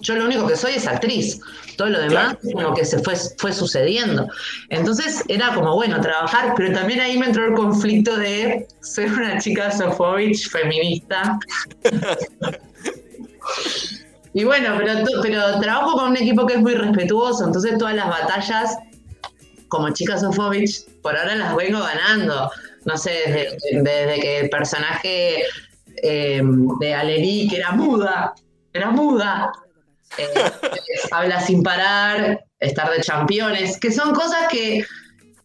yo, 0.00 0.14
lo 0.14 0.26
único 0.26 0.46
que 0.46 0.56
soy 0.56 0.74
es 0.74 0.86
actriz. 0.86 1.40
Todo 1.76 1.88
lo 1.88 2.00
demás 2.00 2.36
como 2.52 2.74
que 2.74 2.84
se 2.84 2.98
fue, 3.00 3.14
fue 3.38 3.52
sucediendo. 3.52 4.28
Entonces 4.70 5.22
era 5.28 5.54
como, 5.54 5.74
bueno, 5.74 6.00
trabajar, 6.00 6.54
pero 6.56 6.72
también 6.72 7.00
ahí 7.00 7.18
me 7.18 7.26
entró 7.26 7.46
el 7.46 7.54
conflicto 7.54 8.16
de 8.16 8.66
ser 8.80 9.12
una 9.12 9.38
chica 9.38 9.70
Sofovich 9.70 10.50
feminista. 10.50 11.38
Y 14.36 14.44
bueno, 14.44 14.74
pero, 14.76 15.02
pero 15.22 15.60
trabajo 15.60 15.92
con 15.92 16.10
un 16.10 16.16
equipo 16.18 16.44
que 16.44 16.56
es 16.56 16.60
muy 16.60 16.74
respetuoso, 16.74 17.46
entonces 17.46 17.78
todas 17.78 17.94
las 17.94 18.06
batallas, 18.06 18.76
como 19.68 19.88
Chica 19.94 20.18
Sofovich, 20.18 20.84
por 21.00 21.16
ahora 21.16 21.36
las 21.36 21.56
vengo 21.56 21.78
ganando. 21.80 22.50
No 22.84 22.98
sé, 22.98 23.56
desde, 23.72 24.20
que 24.20 24.40
el 24.40 24.50
personaje 24.50 25.42
eh, 26.02 26.42
de 26.80 26.94
Alerí, 26.94 27.48
que 27.48 27.56
era 27.56 27.72
muda, 27.72 28.34
era 28.74 28.90
muda, 28.90 29.52
eh, 30.18 30.28
habla 31.12 31.40
sin 31.40 31.62
parar, 31.62 32.44
estar 32.60 32.90
de 32.90 33.00
championes, 33.00 33.80
que 33.80 33.90
son 33.90 34.12
cosas 34.12 34.48
que, 34.50 34.84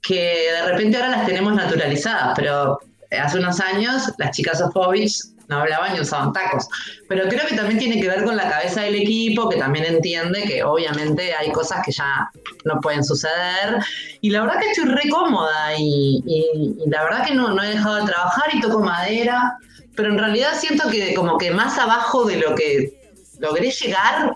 que 0.01 0.49
de 0.51 0.65
repente 0.69 0.97
ahora 0.97 1.11
las 1.11 1.25
tenemos 1.25 1.53
naturalizadas, 1.53 2.33
pero 2.35 2.77
hace 3.09 3.37
unos 3.37 3.61
años 3.61 4.11
las 4.17 4.31
chicas 4.31 4.59
Sofovich 4.59 5.17
no 5.51 5.57
hablaban 5.59 5.93
ni 5.93 5.99
usaban 5.99 6.33
tacos. 6.33 6.67
Pero 7.07 7.27
creo 7.29 7.45
que 7.45 7.55
también 7.55 7.77
tiene 7.77 8.01
que 8.01 8.07
ver 8.07 8.23
con 8.23 8.35
la 8.35 8.49
cabeza 8.49 8.81
del 8.81 8.95
equipo, 8.95 9.49
que 9.49 9.57
también 9.57 9.85
entiende 9.85 10.43
que 10.43 10.63
obviamente 10.63 11.33
hay 11.35 11.51
cosas 11.51 11.85
que 11.85 11.91
ya 11.91 12.31
no 12.65 12.79
pueden 12.81 13.03
suceder. 13.03 13.77
Y 14.21 14.29
la 14.31 14.41
verdad 14.41 14.59
que 14.61 14.71
estoy 14.71 14.85
re 14.85 15.09
cómoda 15.09 15.75
y, 15.77 16.23
la 16.87 17.03
verdad 17.03 17.25
que 17.27 17.35
no, 17.35 17.49
no 17.53 17.61
he 17.61 17.69
dejado 17.69 17.95
de 17.97 18.05
trabajar 18.11 18.45
y 18.53 18.61
toco 18.61 18.79
madera, 18.79 19.57
pero 19.95 20.09
en 20.09 20.17
realidad 20.17 20.53
siento 20.57 20.89
que 20.89 21.13
como 21.13 21.37
que 21.37 21.51
más 21.51 21.77
abajo 21.77 22.23
de 22.25 22.37
lo 22.37 22.55
que 22.55 22.93
logré 23.39 23.69
llegar 23.71 24.33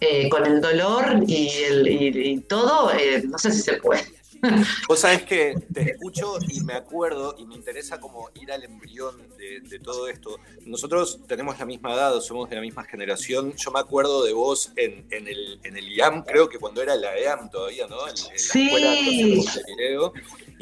eh, 0.00 0.28
con 0.28 0.44
el 0.46 0.60
dolor 0.60 1.22
y, 1.28 1.48
el, 1.62 1.86
y- 1.86 2.30
y 2.32 2.40
todo, 2.40 2.92
eh, 2.92 3.22
no 3.24 3.38
sé 3.38 3.52
si 3.52 3.60
se 3.62 3.74
puede. 3.74 4.02
Vos 4.88 4.98
sabés 5.00 5.22
que 5.22 5.54
te 5.72 5.92
escucho 5.92 6.36
y 6.48 6.60
me 6.62 6.74
acuerdo 6.74 7.34
y 7.38 7.46
me 7.46 7.54
interesa 7.54 8.00
como 8.00 8.28
ir 8.40 8.50
al 8.50 8.64
embrión 8.64 9.16
de, 9.38 9.60
de 9.60 9.78
todo 9.78 10.08
esto. 10.08 10.38
Nosotros 10.66 11.20
tenemos 11.28 11.58
la 11.58 11.64
misma 11.64 11.94
edad, 11.94 12.20
somos 12.20 12.50
de 12.50 12.56
la 12.56 12.62
misma 12.62 12.84
generación. 12.84 13.54
Yo 13.56 13.70
me 13.70 13.78
acuerdo 13.80 14.24
de 14.24 14.32
vos 14.32 14.72
en, 14.76 15.06
en 15.10 15.28
el, 15.28 15.60
en 15.62 15.76
el 15.76 15.88
IAM, 15.92 16.22
creo 16.24 16.48
que 16.48 16.58
cuando 16.58 16.82
era 16.82 16.96
la 16.96 17.16
EAM 17.16 17.50
todavía, 17.50 17.86
¿no? 17.86 17.96
En, 18.08 18.16
en 18.16 18.32
la 18.32 18.38
Sí. 18.38 18.64
escuela 18.66 18.90
de. 18.90 20.12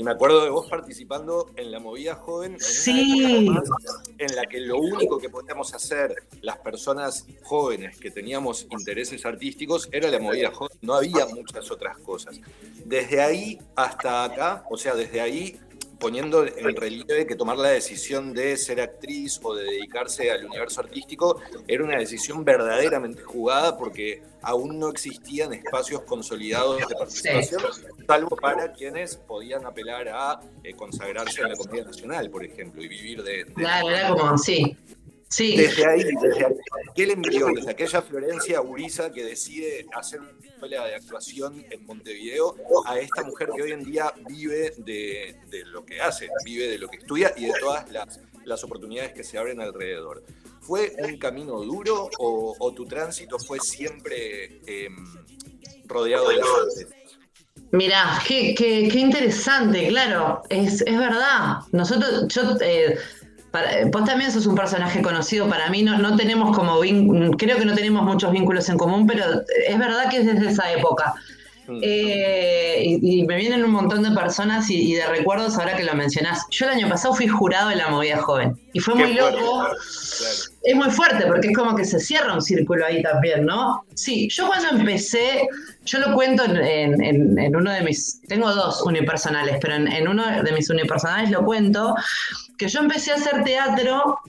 Y 0.01 0.03
me 0.03 0.13
acuerdo 0.13 0.43
de 0.43 0.49
vos 0.49 0.67
participando 0.67 1.51
en 1.57 1.71
la 1.71 1.79
movida 1.79 2.15
joven, 2.15 2.55
en 2.55 2.61
Sí. 2.61 3.23
una 3.23 3.59
época 3.59 3.61
más 3.61 3.69
en 4.17 4.35
la 4.35 4.47
que 4.47 4.59
lo 4.61 4.79
único 4.79 5.19
que 5.19 5.29
podíamos 5.29 5.75
hacer 5.75 6.15
las 6.41 6.57
personas 6.57 7.27
jóvenes 7.43 7.99
que 7.99 8.11
teníamos 8.11 8.67
intereses 8.71 9.27
artísticos 9.27 9.91
era 9.93 10.09
la 10.09 10.19
movida 10.19 10.53
joven. 10.53 10.75
No 10.81 10.95
había 10.95 11.27
muchas 11.27 11.71
otras 11.71 11.99
cosas. 11.99 12.41
Desde 12.87 13.21
ahí 13.21 13.59
hasta 13.77 14.25
acá, 14.25 14.65
o 14.71 14.79
sea, 14.79 14.95
desde 14.95 15.21
ahí 15.21 15.61
poniendo 16.01 16.45
en 16.47 16.75
relieve 16.75 17.27
que 17.27 17.37
tomar 17.37 17.59
la 17.59 17.69
decisión 17.69 18.33
de 18.33 18.57
ser 18.57 18.81
actriz 18.81 19.39
o 19.43 19.55
de 19.55 19.65
dedicarse 19.65 20.31
al 20.31 20.47
universo 20.47 20.81
artístico 20.81 21.41
era 21.69 21.85
una 21.85 21.99
decisión 21.99 22.45
verdaderamente 22.45 23.23
jugada 23.23 23.77
porque 23.77 24.23
aún 24.43 24.79
no 24.79 24.89
existían 24.89 25.53
espacios 25.53 26.01
consolidados 26.03 26.79
de 26.79 26.95
participación, 26.97 27.61
salvo 28.07 28.35
para 28.37 28.73
quienes 28.73 29.17
podían 29.17 29.67
apelar 29.67 30.09
a 30.09 30.41
eh, 30.65 30.73
consagrarse 30.75 31.43
a 31.43 31.49
la 31.49 31.57
Comedia 31.57 31.85
Nacional, 31.85 32.31
por 32.31 32.45
ejemplo, 32.45 32.83
y 32.83 32.89
vivir 32.89 33.23
de... 33.23 33.45
de- 33.45 33.53
Claro, 33.53 33.91
era 33.91 34.09
como, 34.09 34.39
sí. 34.39 34.75
Sí, 35.33 35.57
desde 35.57 35.87
ahí, 35.87 36.03
desde 36.21 36.45
aquel 36.91 37.11
embrión, 37.13 37.55
desde 37.55 37.71
aquella 37.71 38.03
Florencia 38.03 38.61
Uriza 38.61 39.13
que 39.13 39.23
decide 39.25 39.87
hacer 39.93 40.21
una 40.21 40.33
escuela 40.45 40.87
de 40.87 40.95
actuación 40.97 41.65
en 41.71 41.87
Montevideo, 41.87 42.57
a 42.85 42.99
esta 42.99 43.23
mujer 43.23 43.51
que 43.55 43.63
hoy 43.63 43.71
en 43.71 43.85
día 43.85 44.13
vive 44.29 44.75
de, 44.79 45.37
de 45.49 45.65
lo 45.67 45.85
que 45.87 46.01
hace, 46.01 46.29
vive 46.45 46.67
de 46.69 46.79
lo 46.79 46.89
que 46.89 46.97
estudia 46.99 47.33
y 47.37 47.45
de 47.47 47.53
todas 47.61 47.89
las, 47.93 48.19
las 48.45 48.65
oportunidades 48.65 49.13
que 49.13 49.23
se 49.23 49.39
abren 49.39 49.61
alrededor. 49.61 50.25
¿Fue 50.63 50.93
un 50.99 51.17
camino 51.17 51.61
duro 51.63 52.11
o, 52.19 52.57
o 52.59 52.75
tu 52.75 52.85
tránsito 52.87 53.39
fue 53.39 53.61
siempre 53.61 54.61
em, 54.67 54.97
rodeado 55.87 56.29
de 56.31 56.43
sorpresas? 56.43 56.97
Mirá, 57.73 58.21
qué, 58.27 58.53
qué- 58.57 58.89
qué 58.91 58.99
interesante, 58.99 59.87
claro, 59.89 60.43
es, 60.49 60.81
es 60.85 60.99
verdad. 60.99 61.59
Nosotros, 61.71 62.27
yo, 62.27 62.57
eh, 62.61 62.99
para- 63.51 63.85
vos 63.87 64.05
también 64.05 64.31
sos 64.33 64.47
un 64.47 64.55
personaje 64.55 65.03
conocido 65.03 65.49
para 65.49 65.69
mí, 65.71 65.83
no, 65.83 65.99
no 65.99 66.17
tenemos 66.17 66.57
como, 66.57 66.79
creo 67.37 67.59
que 67.59 67.65
no 67.65 67.75
tenemos 67.75 68.03
muchos 68.05 68.31
vínculos 68.33 68.69
en 68.69 68.79
común, 68.79 69.07
pero 69.07 69.25
es 69.67 69.79
verdad 69.79 70.09
que 70.11 70.19
es 70.19 70.27
desde 70.27 70.49
esa 70.51 70.71
época. 70.73 71.15
Mm. 71.69 71.79
Eh, 71.83 72.83
y, 72.85 73.21
y 73.21 73.27
me 73.27 73.37
vienen 73.37 73.63
un 73.65 73.71
montón 73.71 74.03
de 74.03 74.11
personas 74.11 74.69
y, 74.71 74.91
y 74.91 74.95
de 74.95 75.07
recuerdos 75.07 75.57
ahora 75.57 75.77
que 75.77 75.85
lo 75.85 75.95
mencionás. 75.95 76.45
Yo 76.51 76.67
el 76.67 76.73
año 76.73 76.89
pasado 76.89 77.15
fui 77.15 77.29
jurado 77.29 77.69
de 77.69 77.77
la 77.77 77.89
movida 77.89 78.17
joven 78.19 78.59
y 78.73 78.81
fue 78.81 78.95
Qué 78.95 79.05
muy 79.05 79.17
fuerte, 79.17 79.41
loco. 79.41 79.59
claro. 79.61 79.75
Es 80.65 80.75
muy 80.75 80.91
fuerte 80.91 81.27
porque 81.27 81.49
es 81.49 81.57
como 81.57 81.77
que 81.77 81.85
se 81.85 82.01
cierra 82.01 82.35
un 82.35 82.43
círculo 82.43 82.85
ahí 82.85 83.03
también, 83.03 83.47
¿no? 83.47 83.85
Sí, 83.95 84.29
yo 84.31 84.49
cuando 84.49 84.71
empecé, 84.71 85.47
yo 85.85 86.01
lo 86.01 86.13
cuento 86.15 86.45
en, 86.45 86.57
en- 86.57 87.05
en- 87.05 87.39
en 87.39 87.55
uno 87.57 87.71
de 87.71 87.83
mis, 87.83 88.21
tengo 88.23 88.53
dos 88.53 88.83
unipersonales, 88.83 89.59
pero 89.61 89.75
en, 89.77 89.87
en 89.93 90.09
uno 90.09 90.43
de 90.43 90.53
mis 90.53 90.69
unipersonales 90.71 91.31
lo 91.31 91.45
cuento, 91.45 91.95
que 92.61 92.69
yo 92.69 92.81
empecé 92.81 93.11
a 93.13 93.15
hacer 93.15 93.43
teatro 93.43 94.21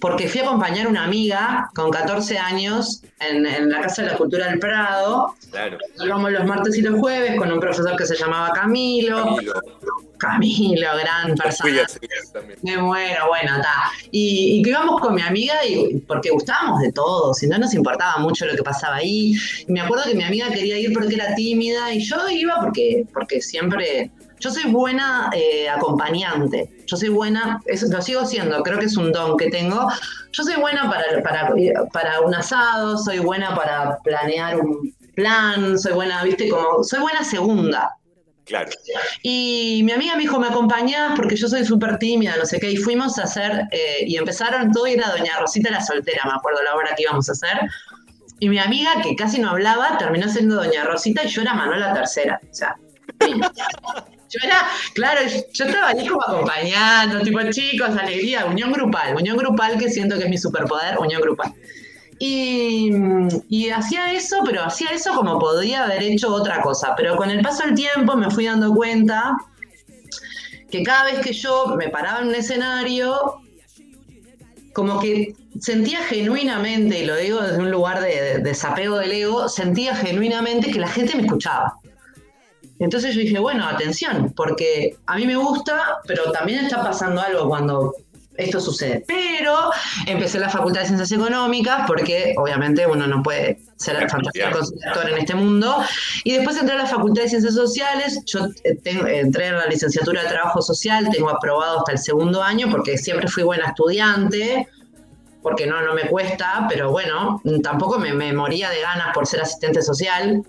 porque 0.00 0.28
fui 0.28 0.40
a 0.40 0.44
acompañar 0.44 0.86
a 0.86 0.88
una 0.88 1.04
amiga 1.04 1.68
con 1.74 1.90
14 1.90 2.38
años 2.38 3.02
en, 3.18 3.44
en 3.44 3.70
la 3.70 3.80
Casa 3.80 4.02
de 4.02 4.08
la 4.12 4.16
Cultura 4.16 4.46
del 4.46 4.60
Prado. 4.60 5.34
Claro. 5.50 5.78
Íbamos 6.04 6.30
los 6.30 6.44
martes 6.46 6.78
y 6.78 6.82
los 6.82 7.00
jueves 7.00 7.36
con 7.36 7.50
un 7.50 7.58
profesor 7.58 7.96
que 7.96 8.06
se 8.06 8.14
llamaba 8.14 8.52
Camilo. 8.52 9.16
Camilo, 9.24 9.52
Camilo, 10.16 10.88
gran 10.96 11.34
persona. 11.34 11.82
Me 12.62 12.76
muero, 12.78 13.26
bueno, 13.26 13.56
está. 13.56 13.74
Y, 14.12 14.58
y 14.58 14.62
que 14.62 14.70
íbamos 14.70 15.00
con 15.00 15.16
mi 15.16 15.22
amiga 15.22 15.54
y 15.66 15.96
porque 16.06 16.30
gustábamos 16.30 16.80
de 16.82 16.92
todo, 16.92 17.34
si 17.34 17.48
no 17.48 17.58
nos 17.58 17.74
importaba 17.74 18.18
mucho 18.18 18.46
lo 18.46 18.54
que 18.54 18.62
pasaba 18.62 18.96
ahí. 18.96 19.34
Y 19.66 19.72
me 19.72 19.80
acuerdo 19.80 20.04
que 20.04 20.14
mi 20.14 20.22
amiga 20.22 20.50
quería 20.50 20.78
ir 20.78 20.92
porque 20.92 21.16
era 21.16 21.34
tímida 21.34 21.92
y 21.92 21.98
yo 21.98 22.28
iba 22.30 22.60
porque, 22.60 23.06
porque 23.12 23.40
siempre. 23.40 24.12
Yo 24.42 24.50
soy 24.50 24.64
buena 24.72 25.30
eh, 25.32 25.68
acompañante. 25.68 26.68
Yo 26.86 26.96
soy 26.96 27.10
buena, 27.10 27.62
eso 27.66 27.86
lo 27.88 28.02
sigo 28.02 28.26
siendo, 28.26 28.60
creo 28.64 28.76
que 28.76 28.86
es 28.86 28.96
un 28.96 29.12
don 29.12 29.36
que 29.36 29.48
tengo. 29.50 29.86
Yo 30.32 30.42
soy 30.42 30.56
buena 30.56 30.90
para, 30.90 31.22
para, 31.22 31.86
para 31.92 32.20
un 32.22 32.34
asado, 32.34 32.98
soy 32.98 33.20
buena 33.20 33.54
para 33.54 33.98
planear 33.98 34.58
un 34.58 34.92
plan, 35.14 35.78
soy 35.78 35.92
buena, 35.92 36.24
viste, 36.24 36.48
como. 36.48 36.82
Soy 36.82 36.98
buena 36.98 37.22
segunda. 37.22 37.96
Claro. 38.44 38.68
Y 39.22 39.82
mi 39.84 39.92
amiga 39.92 40.16
me 40.16 40.22
dijo, 40.22 40.40
¿me 40.40 40.48
acompañás? 40.48 41.12
Porque 41.14 41.36
yo 41.36 41.46
soy 41.46 41.64
súper 41.64 41.98
tímida, 41.98 42.36
no 42.36 42.44
sé 42.44 42.58
qué. 42.58 42.72
Y 42.72 42.76
fuimos 42.78 43.20
a 43.20 43.22
hacer, 43.22 43.68
eh, 43.70 44.04
y 44.04 44.16
empezaron 44.16 44.72
todo, 44.72 44.88
y 44.88 44.94
era 44.94 45.08
Doña 45.10 45.38
Rosita 45.38 45.70
la 45.70 45.80
soltera, 45.80 46.22
me 46.24 46.32
acuerdo 46.32 46.60
la 46.64 46.74
obra 46.74 46.96
que 46.96 47.04
íbamos 47.04 47.28
a 47.28 47.32
hacer. 47.32 47.60
Y 48.40 48.48
mi 48.48 48.58
amiga, 48.58 49.00
que 49.00 49.14
casi 49.14 49.40
no 49.40 49.50
hablaba, 49.50 49.98
terminó 49.98 50.28
siendo 50.28 50.56
Doña 50.56 50.82
Rosita 50.82 51.22
y 51.22 51.28
yo 51.28 51.42
era 51.42 51.54
Manuela 51.54 51.94
Tercera. 51.94 52.40
O 52.42 52.52
sea. 52.52 52.74
yo 54.32 54.46
era, 54.46 54.66
claro, 54.94 55.20
yo 55.52 55.64
estaba 55.64 55.88
ahí 55.88 56.06
como 56.06 56.22
acompañando, 56.22 57.20
tipo 57.20 57.38
chicos, 57.50 57.90
alegría, 57.90 58.46
unión 58.46 58.72
grupal, 58.72 59.14
unión 59.16 59.36
grupal 59.36 59.78
que 59.78 59.90
siento 59.90 60.16
que 60.16 60.24
es 60.24 60.30
mi 60.30 60.38
superpoder, 60.38 60.98
unión 60.98 61.20
grupal. 61.20 61.52
Y, 62.18 63.68
hacía 63.70 64.12
eso, 64.12 64.42
pero 64.44 64.62
hacía 64.62 64.90
eso 64.90 65.12
como 65.14 65.40
podría 65.40 65.84
haber 65.84 66.02
hecho 66.04 66.32
otra 66.32 66.62
cosa. 66.62 66.94
Pero 66.96 67.16
con 67.16 67.30
el 67.30 67.42
paso 67.42 67.64
del 67.64 67.74
tiempo 67.74 68.16
me 68.16 68.30
fui 68.30 68.46
dando 68.46 68.72
cuenta 68.72 69.36
que 70.70 70.84
cada 70.84 71.04
vez 71.04 71.18
que 71.18 71.32
yo 71.32 71.74
me 71.76 71.88
paraba 71.88 72.20
en 72.20 72.28
un 72.28 72.34
escenario, 72.36 73.40
como 74.72 75.00
que 75.00 75.34
sentía 75.60 76.04
genuinamente, 76.04 77.00
y 77.00 77.06
lo 77.06 77.16
digo 77.16 77.40
desde 77.40 77.58
un 77.58 77.72
lugar 77.72 78.00
de, 78.00 78.08
de 78.08 78.38
desapego 78.38 78.98
del 78.98 79.12
ego, 79.12 79.48
sentía 79.48 79.96
genuinamente 79.96 80.70
que 80.70 80.78
la 80.78 80.88
gente 80.88 81.16
me 81.16 81.22
escuchaba. 81.22 81.81
Entonces 82.82 83.14
yo 83.14 83.20
dije, 83.20 83.38
bueno, 83.38 83.66
atención, 83.66 84.32
porque 84.36 84.96
a 85.06 85.16
mí 85.16 85.26
me 85.26 85.36
gusta, 85.36 85.98
pero 86.06 86.30
también 86.32 86.64
está 86.66 86.82
pasando 86.82 87.20
algo 87.22 87.48
cuando 87.48 87.94
esto 88.36 88.60
sucede. 88.60 89.04
Pero 89.06 89.70
empecé 90.06 90.38
la 90.40 90.48
Facultad 90.48 90.80
de 90.80 90.86
Ciencias 90.86 91.12
Económicas 91.12 91.84
porque 91.86 92.34
obviamente 92.38 92.86
uno 92.86 93.06
no 93.06 93.22
puede 93.22 93.60
ser 93.76 94.08
fantasía 94.08 94.48
actor 94.48 95.10
en 95.10 95.18
este 95.18 95.34
mundo. 95.34 95.76
Y 96.24 96.32
después 96.32 96.56
entré 96.56 96.74
a 96.74 96.78
la 96.78 96.86
Facultad 96.86 97.22
de 97.24 97.28
Ciencias 97.28 97.54
Sociales. 97.54 98.20
Yo 98.26 98.46
eh, 98.64 98.74
tengo- 98.82 99.06
entré 99.06 99.48
en 99.48 99.56
la 99.58 99.66
licenciatura 99.66 100.22
de 100.22 100.28
Trabajo 100.30 100.60
Social, 100.62 101.08
tengo 101.12 101.28
aprobado 101.30 101.80
hasta 101.80 101.92
el 101.92 101.98
segundo 101.98 102.42
año 102.42 102.68
porque 102.70 102.96
siempre 102.98 103.28
fui 103.28 103.42
buena 103.42 103.66
estudiante. 103.68 104.66
Porque 105.42 105.66
no, 105.66 105.82
no 105.82 105.92
me 105.92 106.02
cuesta, 106.02 106.66
pero 106.68 106.92
bueno, 106.92 107.40
tampoco 107.64 107.98
me, 107.98 108.12
me 108.14 108.32
moría 108.32 108.70
de 108.70 108.80
ganas 108.80 109.08
por 109.12 109.26
ser 109.26 109.40
asistente 109.40 109.82
social. 109.82 110.40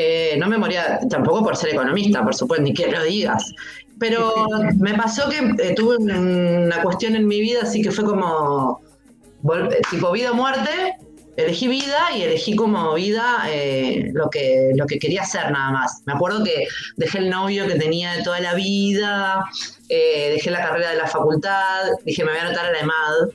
Eh, 0.00 0.36
no 0.38 0.46
me 0.46 0.58
moría 0.58 1.00
tampoco 1.10 1.42
por 1.42 1.56
ser 1.56 1.70
economista, 1.70 2.22
por 2.22 2.32
supuesto, 2.32 2.62
ni 2.62 2.72
que 2.72 2.86
lo 2.86 3.02
digas. 3.02 3.52
Pero 3.98 4.32
me 4.78 4.94
pasó 4.94 5.28
que 5.28 5.38
eh, 5.38 5.74
tuve 5.74 5.96
una 5.96 6.82
cuestión 6.82 7.16
en 7.16 7.26
mi 7.26 7.40
vida, 7.40 7.60
así 7.62 7.82
que 7.82 7.90
fue 7.90 8.04
como 8.04 8.80
eh, 9.44 9.80
tipo 9.90 10.12
vida 10.12 10.30
o 10.30 10.34
muerte. 10.34 10.70
Elegí 11.36 11.68
vida 11.68 11.98
y 12.16 12.22
elegí 12.22 12.54
como 12.54 12.94
vida 12.94 13.44
eh, 13.48 14.10
lo, 14.12 14.28
que, 14.28 14.72
lo 14.74 14.86
que 14.86 14.98
quería 14.98 15.22
hacer 15.22 15.50
nada 15.50 15.70
más. 15.70 16.02
Me 16.04 16.12
acuerdo 16.12 16.44
que 16.44 16.66
dejé 16.96 17.18
el 17.18 17.30
novio 17.30 17.66
que 17.66 17.76
tenía 17.76 18.12
de 18.12 18.22
toda 18.22 18.40
la 18.40 18.54
vida, 18.54 19.44
dejé 19.88 20.50
la 20.50 20.60
carrera 20.60 20.90
de 20.90 20.96
la 20.96 21.06
facultad, 21.06 21.90
dije 22.04 22.24
me 22.24 22.32
voy 22.32 22.40
a 22.40 22.42
anotar 22.42 22.66
a 22.66 22.72
la 22.72 22.80
EMAD. 22.80 23.28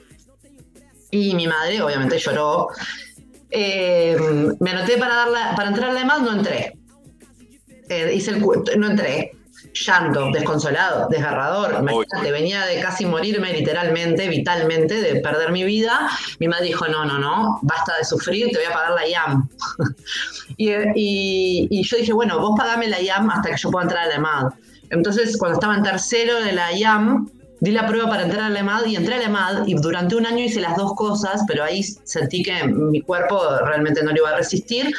Y 1.11 1.33
mi 1.35 1.47
madre 1.47 1.81
obviamente 1.81 2.17
lloró. 2.17 2.67
Eh, 3.55 4.17
me 4.59 4.71
anoté 4.71 4.97
para, 4.97 5.15
darla, 5.15 5.53
para 5.55 5.69
entrar 5.69 5.91
a 5.91 5.93
la 5.93 6.01
EMAD, 6.01 6.19
no 6.21 6.33
entré. 6.33 6.77
Eh, 7.89 8.11
hice 8.15 8.31
el, 8.31 8.41
no 8.79 8.87
entré. 8.87 9.31
Llanto, 9.73 10.29
desconsolado, 10.31 11.07
desgarrador. 11.09 11.75
Imagínate, 11.79 12.31
venía 12.31 12.65
de 12.65 12.79
casi 12.81 13.05
morirme 13.05 13.53
literalmente, 13.53 14.27
vitalmente, 14.27 15.01
de 15.01 15.19
perder 15.21 15.51
mi 15.51 15.63
vida. 15.63 16.09
Mi 16.39 16.47
madre 16.47 16.65
dijo, 16.65 16.87
no, 16.87 17.05
no, 17.05 17.17
no, 17.17 17.59
basta 17.63 17.97
de 17.97 18.03
sufrir, 18.05 18.49
te 18.51 18.57
voy 18.57 18.65
a 18.65 18.73
pagar 18.73 18.91
la 18.91 19.07
IAM. 19.07 19.49
y, 20.57 20.69
y- 20.95 21.67
y 21.71 21.83
yo 21.83 21.97
dije, 21.97 22.13
bueno, 22.13 22.39
vos 22.39 22.53
pagame 22.57 22.87
la 22.87 23.01
IAM 23.01 23.29
hasta 23.31 23.49
que 23.51 23.57
yo 23.57 23.71
pueda 23.71 23.83
entrar 23.83 24.03
a 24.03 24.07
la 24.09 24.15
EMAD. 24.15 24.51
Entonces, 24.91 25.37
cuando 25.37 25.55
estaba 25.57 25.75
en 25.75 25.83
tercero 25.83 26.39
de 26.43 26.51
la 26.51 26.71
IAM, 26.73 27.29
di 27.63 27.71
la 27.71 27.87
prueba 27.87 28.09
para 28.09 28.23
entrar 28.23 28.43
a 28.43 28.49
la 28.49 28.59
EMAD 28.59 28.87
y 28.87 28.97
entré 28.97 29.15
a 29.15 29.19
la 29.19 29.23
EMAD 29.23 29.67
y 29.67 29.75
durante 29.75 30.17
un 30.17 30.25
año 30.25 30.43
hice 30.43 30.59
las 30.59 30.75
dos 30.75 30.95
cosas, 30.95 31.43
pero 31.47 31.63
ahí 31.63 31.81
sentí 31.81 32.43
que 32.43 32.61
mi 32.67 32.99
cuerpo 32.99 33.41
realmente 33.63 34.03
no 34.03 34.11
lo 34.11 34.17
iba 34.17 34.31
a 34.31 34.35
resistir 34.35 34.93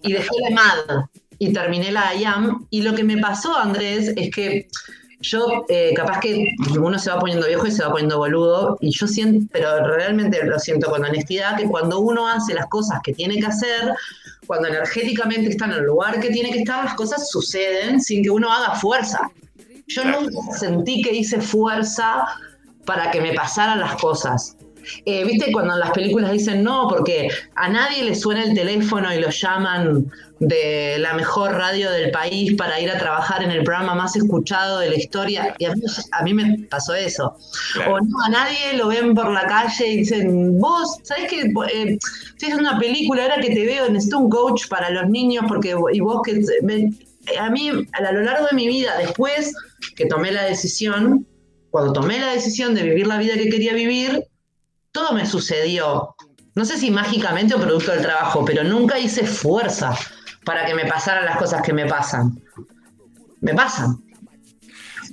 y 0.00 0.14
dejé 0.14 0.30
la 0.40 0.48
EMAD 0.48 1.04
y 1.38 1.52
terminé 1.52 1.92
la 1.92 2.14
IAM. 2.14 2.68
Y 2.70 2.80
lo 2.80 2.94
que 2.94 3.04
me 3.04 3.18
pasó, 3.18 3.54
Andrés, 3.54 4.14
es 4.16 4.30
que 4.30 4.66
yo, 5.20 5.66
eh, 5.68 5.92
capaz 5.94 6.20
que 6.20 6.52
uno 6.80 6.98
se 6.98 7.10
va 7.10 7.18
poniendo 7.18 7.46
viejo 7.46 7.66
y 7.66 7.70
se 7.70 7.82
va 7.82 7.90
poniendo 7.90 8.16
boludo, 8.16 8.78
y 8.80 8.92
yo 8.92 9.06
siento, 9.06 9.46
pero 9.52 9.86
realmente 9.86 10.42
lo 10.42 10.58
siento 10.58 10.90
con 10.90 11.04
honestidad, 11.04 11.58
que 11.58 11.66
cuando 11.66 12.00
uno 12.00 12.28
hace 12.28 12.54
las 12.54 12.66
cosas 12.68 13.00
que 13.04 13.12
tiene 13.12 13.38
que 13.38 13.46
hacer, 13.46 13.92
cuando 14.46 14.68
energéticamente 14.68 15.50
está 15.50 15.66
en 15.66 15.72
el 15.72 15.82
lugar 15.84 16.18
que 16.18 16.30
tiene 16.30 16.50
que 16.50 16.60
estar, 16.60 16.82
las 16.82 16.94
cosas 16.94 17.28
suceden 17.28 18.00
sin 18.00 18.22
que 18.22 18.30
uno 18.30 18.50
haga 18.50 18.74
fuerza. 18.76 19.30
Yo 19.88 20.04
nunca 20.04 20.52
sentí 20.58 21.02
que 21.02 21.14
hice 21.14 21.40
fuerza 21.40 22.24
para 22.84 23.10
que 23.10 23.20
me 23.20 23.34
pasaran 23.34 23.80
las 23.80 23.96
cosas. 23.96 24.56
Eh, 25.04 25.24
¿Viste 25.24 25.50
cuando 25.52 25.74
en 25.74 25.80
las 25.80 25.90
películas 25.90 26.32
dicen 26.32 26.62
no, 26.62 26.86
porque 26.88 27.28
a 27.56 27.68
nadie 27.68 28.04
le 28.04 28.14
suena 28.14 28.44
el 28.44 28.54
teléfono 28.54 29.12
y 29.12 29.20
lo 29.20 29.30
llaman 29.30 30.10
de 30.38 30.96
la 30.98 31.14
mejor 31.14 31.52
radio 31.52 31.90
del 31.90 32.10
país 32.10 32.54
para 32.54 32.78
ir 32.78 32.90
a 32.90 32.98
trabajar 32.98 33.42
en 33.42 33.50
el 33.50 33.64
programa 33.64 33.94
más 33.94 34.16
escuchado 34.16 34.78
de 34.78 34.90
la 34.90 34.96
historia? 34.96 35.54
Y 35.58 35.64
a 35.64 35.74
mí, 36.22 36.34
me 36.34 36.58
pasó 36.70 36.94
eso. 36.94 37.36
O 37.88 38.00
no, 38.00 38.24
a 38.24 38.28
nadie 38.28 38.76
lo 38.76 38.88
ven 38.88 39.14
por 39.14 39.32
la 39.32 39.46
calle 39.46 39.88
y 39.88 39.96
dicen, 39.98 40.58
vos, 40.58 40.98
¿sabés 41.02 41.30
que 41.30 41.52
eh, 41.72 41.98
si 42.36 42.46
es 42.46 42.54
una 42.54 42.78
película 42.78 43.22
ahora 43.24 43.40
que 43.40 43.54
te 43.54 43.66
veo, 43.66 43.88
necesito 43.88 44.18
un 44.18 44.30
coach 44.30 44.68
para 44.68 44.90
los 44.90 45.08
niños 45.08 45.44
porque 45.48 45.74
y 45.92 46.00
vos 46.00 46.22
que... 46.24 46.40
a 47.38 47.50
mí, 47.50 47.70
a 47.92 48.12
lo 48.12 48.22
largo 48.22 48.46
de 48.46 48.56
mi 48.56 48.66
vida, 48.68 48.96
después 48.98 49.52
que 49.94 50.06
tomé 50.06 50.32
la 50.32 50.44
decisión, 50.44 51.26
cuando 51.70 51.92
tomé 51.92 52.18
la 52.18 52.32
decisión 52.32 52.74
de 52.74 52.82
vivir 52.82 53.06
la 53.06 53.18
vida 53.18 53.34
que 53.34 53.48
quería 53.48 53.74
vivir, 53.74 54.24
todo 54.92 55.12
me 55.12 55.26
sucedió. 55.26 56.14
No 56.54 56.64
sé 56.64 56.78
si 56.78 56.90
mágicamente 56.90 57.54
o 57.54 57.60
producto 57.60 57.92
del 57.92 58.02
trabajo, 58.02 58.44
pero 58.44 58.64
nunca 58.64 58.98
hice 58.98 59.26
fuerza 59.26 59.96
para 60.44 60.64
que 60.64 60.74
me 60.74 60.86
pasaran 60.86 61.24
las 61.24 61.36
cosas 61.36 61.60
que 61.62 61.72
me 61.72 61.86
pasan. 61.86 62.42
Me 63.40 63.54
pasan. 63.54 64.02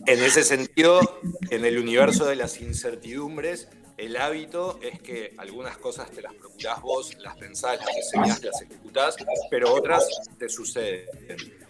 En 0.06 0.22
ese 0.22 0.44
sentido, 0.44 1.20
en 1.50 1.66
el 1.66 1.78
universo 1.78 2.26
de 2.26 2.36
las 2.36 2.62
incertidumbres, 2.62 3.68
el 3.98 4.18
hábito 4.18 4.80
es 4.82 5.02
que 5.02 5.34
algunas 5.38 5.78
cosas 5.78 6.10
te 6.12 6.22
las 6.22 6.34
procurás 6.34 6.82
vos, 6.82 7.16
las 7.20 7.38
pensás, 7.38 7.78
las 7.78 7.96
diseñás, 7.96 8.44
las 8.44 8.62
ejecutás, 8.62 9.16
pero 9.50 9.74
otras 9.74 10.08
te 10.38 10.50
suceden. 10.50 11.63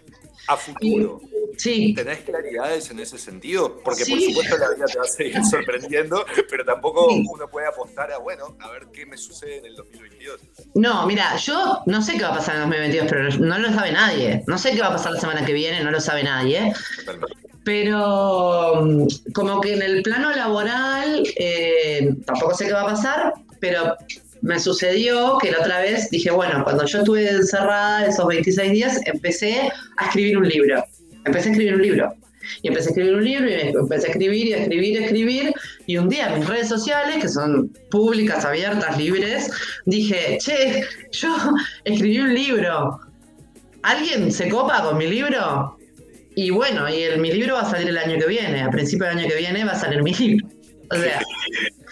A 0.47 0.57
futuro, 0.57 1.21
Sí. 1.57 1.93
¿Tenés 1.93 2.19
claridades 2.19 2.89
en 2.91 2.99
ese 2.99 3.17
sentido? 3.17 3.79
Porque 3.83 4.05
por 4.05 4.19
supuesto 4.19 4.57
la 4.57 4.69
vida 4.73 4.85
te 4.85 4.97
va 4.97 5.03
a 5.03 5.07
seguir 5.07 5.45
sorprendiendo, 5.49 6.25
pero 6.49 6.65
tampoco 6.65 7.07
uno 7.07 7.47
puede 7.49 7.67
apostar 7.67 8.11
a, 8.11 8.17
bueno, 8.17 8.55
a 8.59 8.71
ver 8.71 8.87
qué 8.91 9.05
me 9.05 9.17
sucede 9.17 9.57
en 9.57 9.65
el 9.65 9.75
2022. 9.75 10.39
No, 10.75 11.05
mira, 11.05 11.35
yo 11.37 11.81
no 11.85 12.01
sé 12.01 12.13
qué 12.17 12.23
va 12.23 12.29
a 12.29 12.35
pasar 12.35 12.55
en 12.55 12.63
el 12.63 12.69
2022, 12.69 13.07
pero 13.09 13.45
no 13.45 13.59
lo 13.59 13.73
sabe 13.73 13.91
nadie. 13.91 14.43
No 14.47 14.57
sé 14.57 14.71
qué 14.71 14.81
va 14.81 14.87
a 14.87 14.93
pasar 14.93 15.13
la 15.13 15.19
semana 15.19 15.45
que 15.45 15.53
viene, 15.53 15.83
no 15.83 15.91
lo 15.91 15.99
sabe 15.99 16.23
nadie. 16.23 16.73
Pero 17.63 18.81
mm, 18.83 19.07
como 19.33 19.61
que 19.61 19.73
en 19.73 19.81
el 19.81 20.03
plano 20.03 20.31
laboral 20.31 21.23
eh, 21.37 22.13
tampoco 22.25 22.55
sé 22.55 22.65
qué 22.65 22.73
va 22.73 22.81
a 22.81 22.87
pasar, 22.87 23.33
pero 23.59 23.95
me 24.43 24.59
sucedió 24.59 25.39
que 25.41 25.51
la 25.51 25.61
otra 25.61 25.79
vez 25.81 26.09
dije, 26.11 26.29
bueno, 26.29 26.63
cuando 26.63 26.85
yo 26.85 26.99
estuve 26.99 27.27
encerrada 27.27 28.05
esos 28.05 28.27
26 28.27 28.71
días, 28.71 29.01
empecé 29.05 29.71
a 29.97 30.05
escribir 30.05 30.37
un 30.37 30.47
libro 30.47 30.83
empecé 31.25 31.49
a 31.49 31.51
escribir 31.51 31.75
un 31.75 31.81
libro. 31.81 32.13
Y 32.61 32.67
empecé 32.67 32.89
a 32.89 32.91
escribir 32.91 33.15
un 33.15 33.23
libro 33.23 33.49
y 33.49 33.53
empecé 33.53 34.07
a 34.07 34.09
escribir 34.11 34.47
y 34.47 34.53
a 34.53 34.57
escribir 34.57 34.93
y 34.93 34.97
a 34.97 35.05
escribir. 35.05 35.53
Y 35.85 35.97
un 35.97 36.09
día 36.09 36.27
en 36.27 36.39
mis 36.39 36.47
redes 36.47 36.67
sociales, 36.67 37.17
que 37.21 37.29
son 37.29 37.69
públicas, 37.89 38.43
abiertas, 38.43 38.97
libres, 38.97 39.49
dije, 39.85 40.37
che, 40.39 40.83
yo 41.11 41.33
escribí 41.85 42.19
un 42.19 42.33
libro. 42.33 42.99
¿Alguien 43.83 44.31
se 44.31 44.49
copa 44.49 44.83
con 44.83 44.97
mi 44.97 45.07
libro? 45.07 45.77
Y 46.35 46.49
bueno, 46.49 46.89
y 46.89 47.03
el, 47.03 47.19
mi 47.21 47.31
libro 47.31 47.55
va 47.55 47.61
a 47.61 47.69
salir 47.69 47.87
el 47.87 47.97
año 47.97 48.17
que 48.17 48.27
viene. 48.27 48.61
A 48.61 48.69
principio 48.69 49.07
del 49.07 49.19
año 49.19 49.27
que 49.29 49.35
viene 49.35 49.63
va 49.63 49.73
a 49.73 49.79
salir 49.79 50.03
mi 50.03 50.13
libro. 50.13 50.47
O 50.91 50.95
sea, 50.95 51.21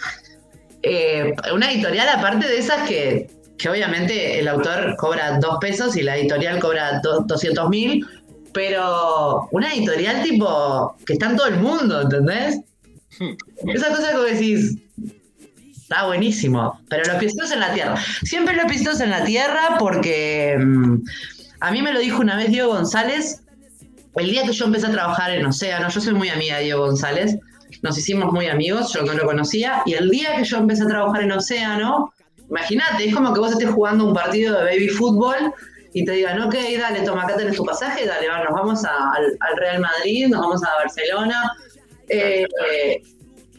eh, 0.82 1.34
una 1.52 1.70
editorial 1.72 2.08
aparte 2.08 2.48
de 2.48 2.58
esas 2.58 2.88
que, 2.88 3.30
que 3.58 3.68
obviamente 3.68 4.38
el 4.38 4.48
autor 4.48 4.96
cobra 4.96 5.38
dos 5.38 5.58
pesos 5.60 5.96
y 5.96 6.02
la 6.02 6.16
editorial 6.16 6.58
cobra 6.58 7.00
200 7.00 7.68
mil 7.68 8.06
pero 8.52 9.48
una 9.50 9.72
editorial 9.72 10.22
tipo 10.22 10.96
que 11.06 11.14
está 11.14 11.30
en 11.30 11.36
todo 11.36 11.46
el 11.48 11.58
mundo, 11.58 12.02
¿entendés? 12.02 12.60
Hmm. 13.18 13.34
Esa 13.68 13.88
cosa 13.88 14.12
que 14.12 14.34
decís, 14.34 14.78
está 15.74 16.06
buenísimo, 16.06 16.80
pero 16.88 17.04
los 17.04 17.16
piecitos 17.16 17.50
en 17.52 17.60
la 17.60 17.72
tierra. 17.72 17.96
Siempre 18.22 18.56
los 18.56 18.66
piecitos 18.66 19.00
en 19.00 19.10
la 19.10 19.24
tierra 19.24 19.76
porque 19.78 20.56
mm, 20.58 20.96
a 21.60 21.70
mí 21.70 21.82
me 21.82 21.92
lo 21.92 22.00
dijo 22.00 22.20
una 22.20 22.36
vez 22.36 22.50
Diego 22.50 22.72
González, 22.72 23.42
el 24.16 24.30
día 24.30 24.44
que 24.44 24.52
yo 24.52 24.66
empecé 24.66 24.86
a 24.86 24.92
trabajar 24.92 25.32
en 25.32 25.46
Océano, 25.46 25.88
yo 25.88 26.00
soy 26.00 26.14
muy 26.14 26.28
amiga 26.28 26.58
de 26.58 26.64
Diego 26.64 26.86
González, 26.86 27.38
nos 27.82 27.98
hicimos 27.98 28.32
muy 28.32 28.46
amigos, 28.46 28.92
yo 28.94 29.02
no 29.02 29.12
lo 29.12 29.24
conocía, 29.24 29.82
y 29.84 29.94
el 29.94 30.08
día 30.08 30.36
que 30.36 30.44
yo 30.44 30.58
empecé 30.58 30.84
a 30.84 30.86
trabajar 30.86 31.22
en 31.22 31.32
Océano, 31.32 32.12
imagínate, 32.48 33.06
es 33.06 33.14
como 33.14 33.34
que 33.34 33.40
vos 33.40 33.52
estés 33.52 33.70
jugando 33.70 34.06
un 34.06 34.14
partido 34.14 34.56
de 34.58 34.64
baby 34.64 34.88
fútbol 34.88 35.52
y 35.92 36.04
te 36.04 36.12
digan, 36.12 36.40
ok, 36.40 36.54
dale, 36.78 37.02
toma, 37.02 37.24
acá 37.24 37.36
tenés 37.36 37.56
tu 37.56 37.64
pasaje, 37.64 38.06
dale, 38.06 38.28
nos 38.28 38.52
vamos 38.52 38.84
al, 38.84 39.56
Real 39.56 39.80
Madrid, 39.80 40.28
nos 40.28 40.40
vamos 40.40 40.62
a 40.62 40.68
Barcelona. 40.76 41.52
Eh, 42.08 42.46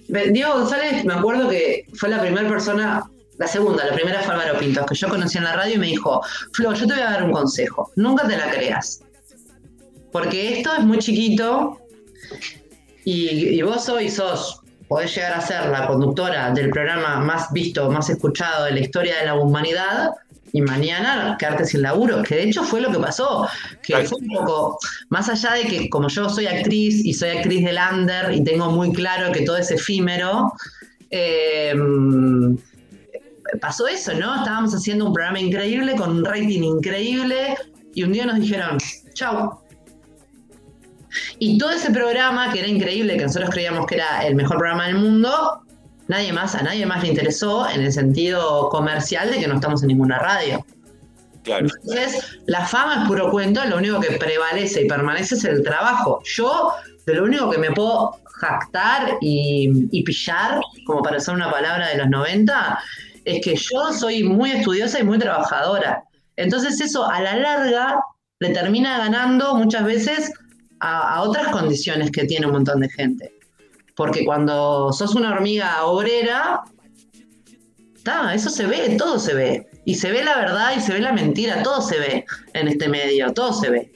Diego 0.07 0.53
González, 0.53 1.03
me 1.05 1.13
acuerdo 1.13 1.49
que 1.49 1.85
fue 1.93 2.09
la 2.09 2.21
primera 2.21 2.47
persona, 2.47 3.03
la 3.37 3.47
segunda, 3.47 3.85
la 3.85 3.93
primera 3.93 4.21
fue 4.21 4.33
Álvaro 4.33 4.57
Pintos, 4.57 4.85
que 4.85 4.95
yo 4.95 5.09
conocí 5.09 5.37
en 5.37 5.43
la 5.43 5.53
radio 5.53 5.75
y 5.75 5.79
me 5.79 5.87
dijo, 5.87 6.21
Flo, 6.53 6.73
yo 6.73 6.87
te 6.87 6.93
voy 6.93 7.01
a 7.01 7.11
dar 7.11 7.23
un 7.23 7.31
consejo, 7.31 7.91
nunca 7.95 8.27
te 8.27 8.37
la 8.37 8.49
creas. 8.49 9.01
Porque 10.11 10.59
esto 10.59 10.73
es 10.75 10.83
muy 10.83 10.99
chiquito 10.99 11.79
y, 13.05 13.29
y 13.29 13.61
vos 13.61 13.87
hoy 13.89 14.09
sos, 14.09 14.61
podés 14.87 15.15
llegar 15.15 15.33
a 15.33 15.41
ser 15.41 15.67
la 15.67 15.87
conductora 15.87 16.51
del 16.51 16.69
programa 16.69 17.19
más 17.19 17.51
visto, 17.51 17.89
más 17.91 18.09
escuchado 18.09 18.65
de 18.65 18.71
la 18.71 18.79
historia 18.79 19.19
de 19.19 19.25
la 19.25 19.35
humanidad, 19.35 20.11
y 20.53 20.61
mañana 20.61 21.35
quedarte 21.39 21.65
sin 21.65 21.81
laburo, 21.81 22.21
que 22.21 22.35
de 22.35 22.43
hecho 22.43 22.63
fue 22.63 22.79
lo 22.79 22.91
que 22.91 22.99
pasó, 22.99 23.47
que 23.81 23.97
fue 24.05 24.19
un 24.19 24.27
poco, 24.27 24.77
más 25.09 25.27
allá 25.27 25.53
de 25.53 25.63
que 25.63 25.89
como 25.89 26.07
yo 26.09 26.29
soy 26.29 26.45
actriz 26.45 27.03
y 27.03 27.13
soy 27.13 27.31
actriz 27.31 27.65
de 27.65 27.73
Lander 27.73 28.31
y 28.31 28.43
tengo 28.43 28.69
muy 28.69 28.93
claro 28.93 29.31
que 29.31 29.41
todo 29.41 29.57
es 29.57 29.71
efímero, 29.71 30.53
eh, 31.09 31.73
pasó 33.59 33.87
eso, 33.87 34.13
¿no? 34.13 34.35
Estábamos 34.35 34.75
haciendo 34.75 35.07
un 35.07 35.13
programa 35.13 35.39
increíble 35.39 35.95
con 35.95 36.11
un 36.11 36.23
rating 36.23 36.61
increíble 36.61 37.57
y 37.95 38.03
un 38.03 38.13
día 38.13 38.27
nos 38.27 38.39
dijeron, 38.39 38.77
chau. 39.13 39.59
Y 41.39 41.57
todo 41.57 41.71
ese 41.71 41.91
programa, 41.91 42.51
que 42.51 42.59
era 42.59 42.67
increíble, 42.67 43.17
que 43.17 43.23
nosotros 43.23 43.49
creíamos 43.51 43.85
que 43.85 43.95
era 43.95 44.25
el 44.25 44.35
mejor 44.35 44.57
programa 44.57 44.87
del 44.87 44.95
mundo, 44.95 45.61
nadie 46.07 46.33
más, 46.33 46.55
a 46.55 46.63
nadie 46.63 46.85
más 46.85 47.01
le 47.03 47.09
interesó 47.09 47.69
en 47.69 47.81
el 47.81 47.91
sentido 47.91 48.69
comercial 48.69 49.31
de 49.31 49.39
que 49.39 49.47
no 49.47 49.55
estamos 49.55 49.81
en 49.83 49.89
ninguna 49.89 50.19
radio. 50.19 50.65
Claro. 51.43 51.67
Entonces, 51.81 52.39
la 52.45 52.65
fama 52.65 53.01
es 53.01 53.07
puro 53.07 53.29
cuento, 53.29 53.63
lo 53.65 53.77
único 53.77 53.99
que 53.99 54.13
prevalece 54.13 54.83
y 54.83 54.87
permanece 54.87 55.35
es 55.35 55.43
el 55.43 55.61
trabajo. 55.63 56.21
Yo, 56.23 56.71
de 57.05 57.15
lo 57.15 57.25
único 57.25 57.49
que 57.49 57.57
me 57.57 57.71
puedo 57.71 58.17
jactar 58.43 59.17
y, 59.21 60.03
pillar, 60.03 60.61
como 60.85 61.01
para 61.01 61.17
usar 61.17 61.35
una 61.35 61.51
palabra 61.51 61.89
de 61.89 61.97
los 61.97 62.09
90, 62.09 62.79
es 63.25 63.43
que 63.43 63.55
yo 63.55 63.93
soy 63.93 64.23
muy 64.23 64.51
estudiosa 64.51 64.99
y 64.99 65.03
muy 65.03 65.17
trabajadora. 65.17 66.03
Entonces 66.35 66.81
eso 66.81 67.09
a 67.09 67.21
la 67.21 67.37
larga 67.37 67.99
le 68.39 68.49
termina 68.49 68.97
ganando 68.97 69.55
muchas 69.55 69.85
veces 69.85 70.33
a 70.83 71.21
otras 71.23 71.47
condiciones 71.49 72.11
que 72.11 72.25
tiene 72.25 72.45
un 72.45 72.53
montón 72.53 72.81
de 72.81 72.89
gente. 72.89 73.33
Porque 73.95 74.25
cuando 74.25 74.91
sos 74.91 75.15
una 75.15 75.31
hormiga 75.31 75.85
obrera, 75.85 76.63
eso 78.33 78.49
se 78.49 78.65
ve, 78.65 78.95
todo 78.97 79.19
se 79.19 79.33
ve. 79.33 79.67
Y 79.85 79.95
se 79.95 80.11
ve 80.11 80.23
la 80.23 80.37
verdad 80.37 80.73
y 80.75 80.81
se 80.81 80.93
ve 80.93 80.99
la 80.99 81.11
mentira, 81.11 81.61
todo 81.61 81.81
se 81.81 81.99
ve 81.99 82.25
en 82.53 82.67
este 82.67 82.87
medio, 82.87 83.31
todo 83.33 83.53
se 83.53 83.69
ve. 83.69 83.91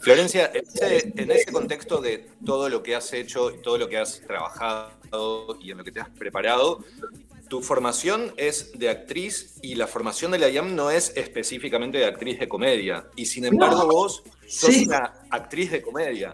Florencia, 0.00 0.50
en 0.54 1.30
ese, 1.30 1.52
contexto 1.52 2.00
de 2.00 2.26
todo 2.44 2.70
lo 2.70 2.82
que 2.82 2.96
has 2.96 3.12
hecho 3.12 3.52
todo 3.62 3.76
lo 3.76 3.86
que 3.86 3.98
has 3.98 4.22
trabajado 4.22 5.58
y 5.60 5.70
en 5.72 5.78
lo 5.78 5.84
que 5.84 5.92
te 5.92 6.00
has 6.00 6.08
preparado, 6.08 6.82
tu 7.50 7.60
formación 7.60 8.32
es 8.38 8.78
de 8.78 8.88
actriz 8.88 9.56
y 9.60 9.74
la 9.74 9.86
formación 9.86 10.30
de 10.30 10.38
la 10.38 10.48
IAM 10.48 10.74
no 10.74 10.90
es 10.90 11.12
específicamente 11.16 11.98
de 11.98 12.06
actriz 12.06 12.38
de 12.38 12.48
comedia. 12.48 13.04
Y 13.16 13.26
sin 13.26 13.44
embargo, 13.44 13.86
vos 13.86 14.22
sos 14.48 14.76
una 14.76 15.12
actriz 15.30 15.70
de 15.70 15.82
comedia 15.82 16.32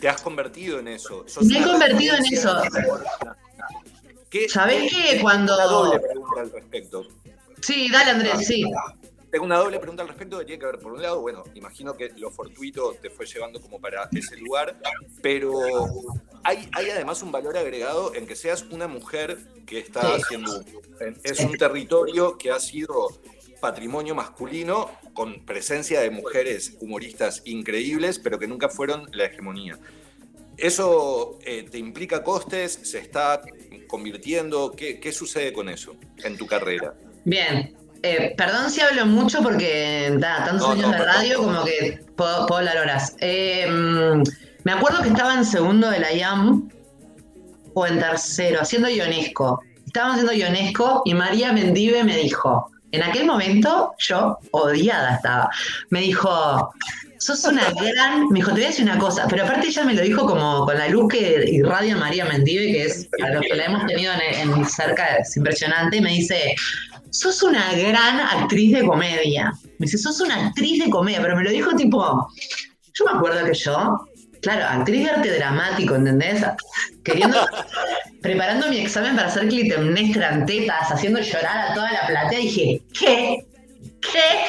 te 0.00 0.08
has 0.08 0.20
convertido 0.20 0.80
en 0.80 0.88
eso. 0.88 1.24
Me 1.42 1.58
he 1.58 1.62
convertido 1.62 2.16
en 2.16 2.26
eso. 2.26 2.62
¿Sabés 4.48 4.92
qué? 4.92 5.20
Cuando. 5.22 5.54
Una 5.54 5.64
doble 5.64 6.00
pregunta 6.00 6.40
al 6.40 6.50
respecto. 6.50 7.06
Sí, 7.62 7.88
dale 7.90 8.10
Andrés, 8.10 8.46
sí. 8.46 8.64
Tengo 9.34 9.46
una 9.46 9.58
doble 9.58 9.80
pregunta 9.80 10.04
al 10.04 10.08
respecto 10.08 10.38
que 10.38 10.44
tiene 10.44 10.60
que 10.60 10.66
ver, 10.66 10.78
por 10.78 10.92
un 10.92 11.02
lado, 11.02 11.20
bueno, 11.20 11.42
imagino 11.56 11.96
que 11.96 12.12
lo 12.18 12.30
fortuito 12.30 12.94
te 13.02 13.10
fue 13.10 13.26
llevando 13.26 13.60
como 13.60 13.80
para 13.80 14.08
ese 14.12 14.36
lugar, 14.36 14.76
pero 15.22 15.58
hay, 16.44 16.68
hay 16.72 16.90
además 16.90 17.20
un 17.20 17.32
valor 17.32 17.58
agregado 17.58 18.14
en 18.14 18.28
que 18.28 18.36
seas 18.36 18.62
una 18.70 18.86
mujer 18.86 19.38
que 19.66 19.80
está 19.80 20.14
haciendo, 20.14 20.64
es 21.24 21.40
un 21.40 21.58
territorio 21.58 22.38
que 22.38 22.52
ha 22.52 22.60
sido 22.60 23.08
patrimonio 23.60 24.14
masculino 24.14 24.88
con 25.14 25.44
presencia 25.44 26.00
de 26.00 26.10
mujeres 26.10 26.76
humoristas 26.80 27.42
increíbles, 27.44 28.20
pero 28.20 28.38
que 28.38 28.46
nunca 28.46 28.68
fueron 28.68 29.08
la 29.10 29.24
hegemonía. 29.24 29.80
¿Eso 30.56 31.40
eh, 31.42 31.64
te 31.68 31.78
implica 31.78 32.22
costes? 32.22 32.72
¿Se 32.84 33.00
está 33.00 33.40
convirtiendo? 33.88 34.70
¿Qué, 34.70 35.00
¿Qué, 35.00 35.10
sucede 35.10 35.52
con 35.52 35.68
eso 35.68 35.96
en 36.22 36.36
tu 36.36 36.46
carrera? 36.46 36.94
Bien. 37.24 37.83
Eh, 38.06 38.34
perdón 38.36 38.70
si 38.70 38.82
hablo 38.82 39.06
mucho 39.06 39.42
porque 39.42 40.14
da, 40.18 40.44
tantos 40.44 40.68
años 40.72 40.90
de 40.90 40.98
radio 40.98 41.38
como 41.38 41.64
que 41.64 42.04
puedo, 42.14 42.54
hablar 42.54 42.76
horas. 42.76 43.16
Eh, 43.20 43.66
mm, 43.66 44.22
me 44.64 44.72
acuerdo 44.72 45.00
que 45.00 45.08
estaba 45.08 45.32
en 45.32 45.42
segundo 45.46 45.88
de 45.88 46.00
la 46.00 46.12
IAM 46.12 46.68
o 47.72 47.86
en 47.86 47.98
tercero, 47.98 48.60
haciendo 48.60 48.90
Ionesco. 48.90 49.62
Estábamos 49.86 50.16
haciendo 50.16 50.34
Ionesco 50.34 51.00
y 51.06 51.14
María 51.14 51.54
Mendive 51.54 52.04
me 52.04 52.18
dijo, 52.18 52.70
en 52.92 53.02
aquel 53.02 53.24
momento 53.24 53.94
yo 53.96 54.38
odiada 54.50 55.14
estaba, 55.14 55.48
me 55.88 56.00
dijo, 56.00 56.74
sos 57.16 57.42
una 57.46 57.70
gran, 57.70 58.28
me 58.28 58.40
dijo, 58.40 58.50
te 58.50 58.56
voy 58.56 58.64
a 58.64 58.66
decir 58.66 58.84
una 58.84 58.98
cosa, 58.98 59.26
pero 59.30 59.44
aparte 59.44 59.68
ella 59.68 59.82
me 59.84 59.94
lo 59.94 60.02
dijo 60.02 60.26
como 60.26 60.66
con 60.66 60.76
la 60.76 60.88
luz 60.88 61.08
que 61.10 61.42
irradia 61.50 61.96
María 61.96 62.26
Mendive, 62.26 62.66
que 62.70 62.84
es 62.84 63.08
a 63.24 63.30
los 63.30 63.40
que 63.40 63.54
la 63.54 63.64
hemos 63.64 63.86
tenido 63.86 64.12
en, 64.12 64.66
cerca, 64.66 65.16
es 65.16 65.34
impresionante, 65.38 65.96
y 65.96 66.00
me 66.02 66.10
dice, 66.10 66.54
sos 67.14 67.42
una 67.44 67.72
gran 67.74 68.20
actriz 68.20 68.72
de 68.72 68.84
comedia. 68.84 69.52
Me 69.78 69.86
dice, 69.86 69.98
sos 69.98 70.20
una 70.20 70.48
actriz 70.48 70.84
de 70.84 70.90
comedia, 70.90 71.22
pero 71.22 71.36
me 71.36 71.44
lo 71.44 71.50
dijo 71.50 71.74
tipo, 71.76 72.28
yo 72.92 73.04
me 73.04 73.12
acuerdo 73.12 73.44
que 73.46 73.54
yo, 73.54 74.04
claro, 74.42 74.64
actriz 74.64 75.04
de 75.04 75.10
arte 75.10 75.36
dramático, 75.36 75.94
¿entendés? 75.94 76.44
Queriendo, 77.04 77.46
preparando 78.20 78.68
mi 78.68 78.78
examen 78.78 79.14
para 79.14 79.28
hacer 79.28 79.48
clitemnestra 79.48 80.34
en 80.34 80.46
tetas, 80.46 80.90
haciendo 80.90 81.20
llorar 81.20 81.70
a 81.70 81.74
toda 81.74 81.92
la 81.92 82.06
platea, 82.06 82.38
dije, 82.40 82.82
¿qué? 82.98 83.46
¿Qué? 84.00 84.46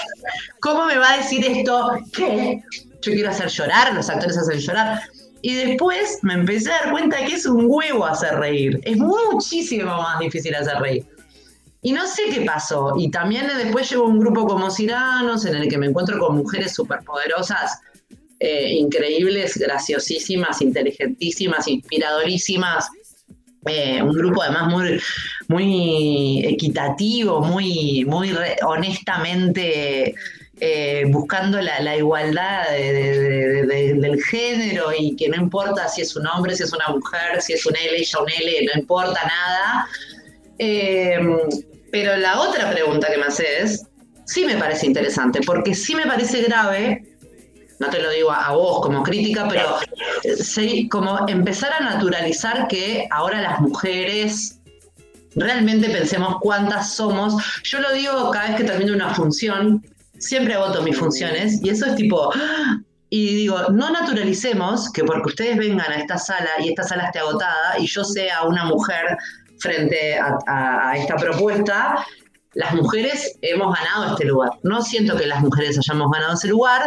¿Cómo 0.60 0.86
me 0.86 0.98
va 0.98 1.14
a 1.14 1.18
decir 1.18 1.46
esto? 1.46 2.00
¿Qué? 2.14 2.64
Yo 3.02 3.12
quiero 3.12 3.30
hacer 3.30 3.48
llorar, 3.48 3.94
los 3.94 4.10
actores 4.10 4.38
hacen 4.38 4.60
llorar. 4.60 5.02
Y 5.44 5.54
después 5.54 6.18
me 6.24 6.34
empecé 6.34 6.72
a 6.72 6.80
dar 6.80 6.92
cuenta 6.92 7.18
que 7.18 7.36
es 7.36 7.46
un 7.46 7.66
huevo 7.68 8.06
hacer 8.06 8.34
reír. 8.40 8.82
Es 8.84 8.98
muchísimo 8.98 9.86
más 9.86 10.18
difícil 10.18 10.56
hacer 10.56 10.80
reír. 10.80 11.06
Y 11.86 11.92
no 11.92 12.08
sé 12.08 12.24
qué 12.34 12.42
pasó. 12.42 12.96
Y 12.98 13.12
también 13.12 13.46
después 13.60 13.88
llevo 13.88 14.06
un 14.06 14.20
grupo 14.20 14.48
como 14.48 14.72
Ciranos, 14.72 15.46
en 15.46 15.54
el 15.54 15.70
que 15.70 15.78
me 15.78 15.86
encuentro 15.86 16.18
con 16.18 16.36
mujeres 16.36 16.74
superpoderosas, 16.74 17.80
eh, 18.40 18.72
increíbles, 18.74 19.56
graciosísimas, 19.56 20.64
inteligentísimas, 20.64 21.68
inspiradorísimas, 21.68 22.90
eh, 23.68 24.02
un 24.02 24.14
grupo 24.14 24.42
además 24.42 24.68
muy, 24.68 25.00
muy 25.48 26.44
equitativo, 26.48 27.42
muy, 27.42 28.04
muy 28.06 28.36
honestamente 28.66 30.16
eh, 30.60 31.04
buscando 31.10 31.62
la, 31.62 31.96
igualdad 31.96 32.72
del 32.72 34.24
género 34.24 34.88
y 34.98 35.16
que 35.16 35.30
no 35.30 35.36
importa 35.36 35.88
si 35.88 36.02
es 36.02 36.16
un 36.16 36.26
hombre, 36.26 36.56
si 36.56 36.64
es 36.64 36.74
una 36.74 36.88
mujer, 36.88 37.44
si 37.44 37.54
es 37.54 37.64
un 37.64 37.76
L, 37.76 37.96
ella 37.96 38.20
un 38.20 38.28
L, 38.28 38.70
no 38.74 38.80
importa 38.80 39.22
nada. 39.24 39.88
Pero 41.92 42.16
la 42.18 42.40
otra 42.40 42.72
pregunta 42.72 43.08
que 43.10 43.18
me 43.18 43.26
haces 43.26 43.86
sí 44.26 44.46
me 44.46 44.58
parece 44.58 44.86
interesante, 44.86 45.42
porque 45.46 45.76
sí 45.76 45.96
me 45.96 46.06
parece 46.06 46.42
grave 46.44 47.16
no 47.80 47.90
te 47.90 48.02
lo 48.02 48.10
digo 48.10 48.32
a, 48.32 48.52
vos 48.52 48.82
como 48.82 49.04
crítica, 49.04 49.48
pero 49.50 49.78
sí, 50.42 50.88
como 50.90 51.28
empezar 51.28 51.74
a 51.74 51.84
naturalizar 51.84 52.68
que 52.68 53.08
ahora 53.12 53.42
las 53.42 53.60
mujeres 53.60 54.60
realmente 55.36 55.90
pensemos 55.90 56.38
cuántas 56.42 56.94
somos. 56.94 57.36
Yo 57.64 57.80
lo 57.80 57.92
digo 57.94 58.32
cada 58.32 58.48
vez 58.48 58.58
que 58.58 58.64
termino 58.64 58.94
una 58.94 59.14
función, 59.14 59.86
siempre 60.18 60.54
agoto 60.54 60.82
mis 60.82 60.98
funciones 60.98 61.60
y 61.64 61.70
eso 61.70 61.86
es 61.88 61.96
tipo, 61.96 62.32
y 63.10 63.36
digo, 63.36 63.70
no 63.72 63.90
naturalicemos 63.90 64.92
que 64.92 65.04
porque 65.04 65.30
ustedes 65.30 65.58
vengan 65.58 65.92
a 65.92 65.96
esta 65.96 66.18
sala 66.18 66.50
y 66.60 66.70
esta 66.70 66.84
sala 66.84 67.06
esté 67.06 67.20
agotada 67.20 67.78
y 67.78 67.88
yo 67.88 68.04
sea 68.04 68.44
una 68.44 68.66
mujer 68.66 69.18
frente 69.60 70.18
a 70.20 70.94
esta 70.98 71.16
propuesta, 71.16 72.06
las 72.54 72.74
mujeres 72.74 73.38
hemos 73.42 73.76
ganado 73.76 74.14
este 74.14 74.26
lugar. 74.26 74.52
No 74.64 74.82
siento 74.82 75.16
que 75.16 75.28
las 75.28 75.42
mujeres 75.42 75.78
hayamos 75.78 76.12
ganado 76.12 76.34
ese 76.34 76.48
lugar, 76.48 76.82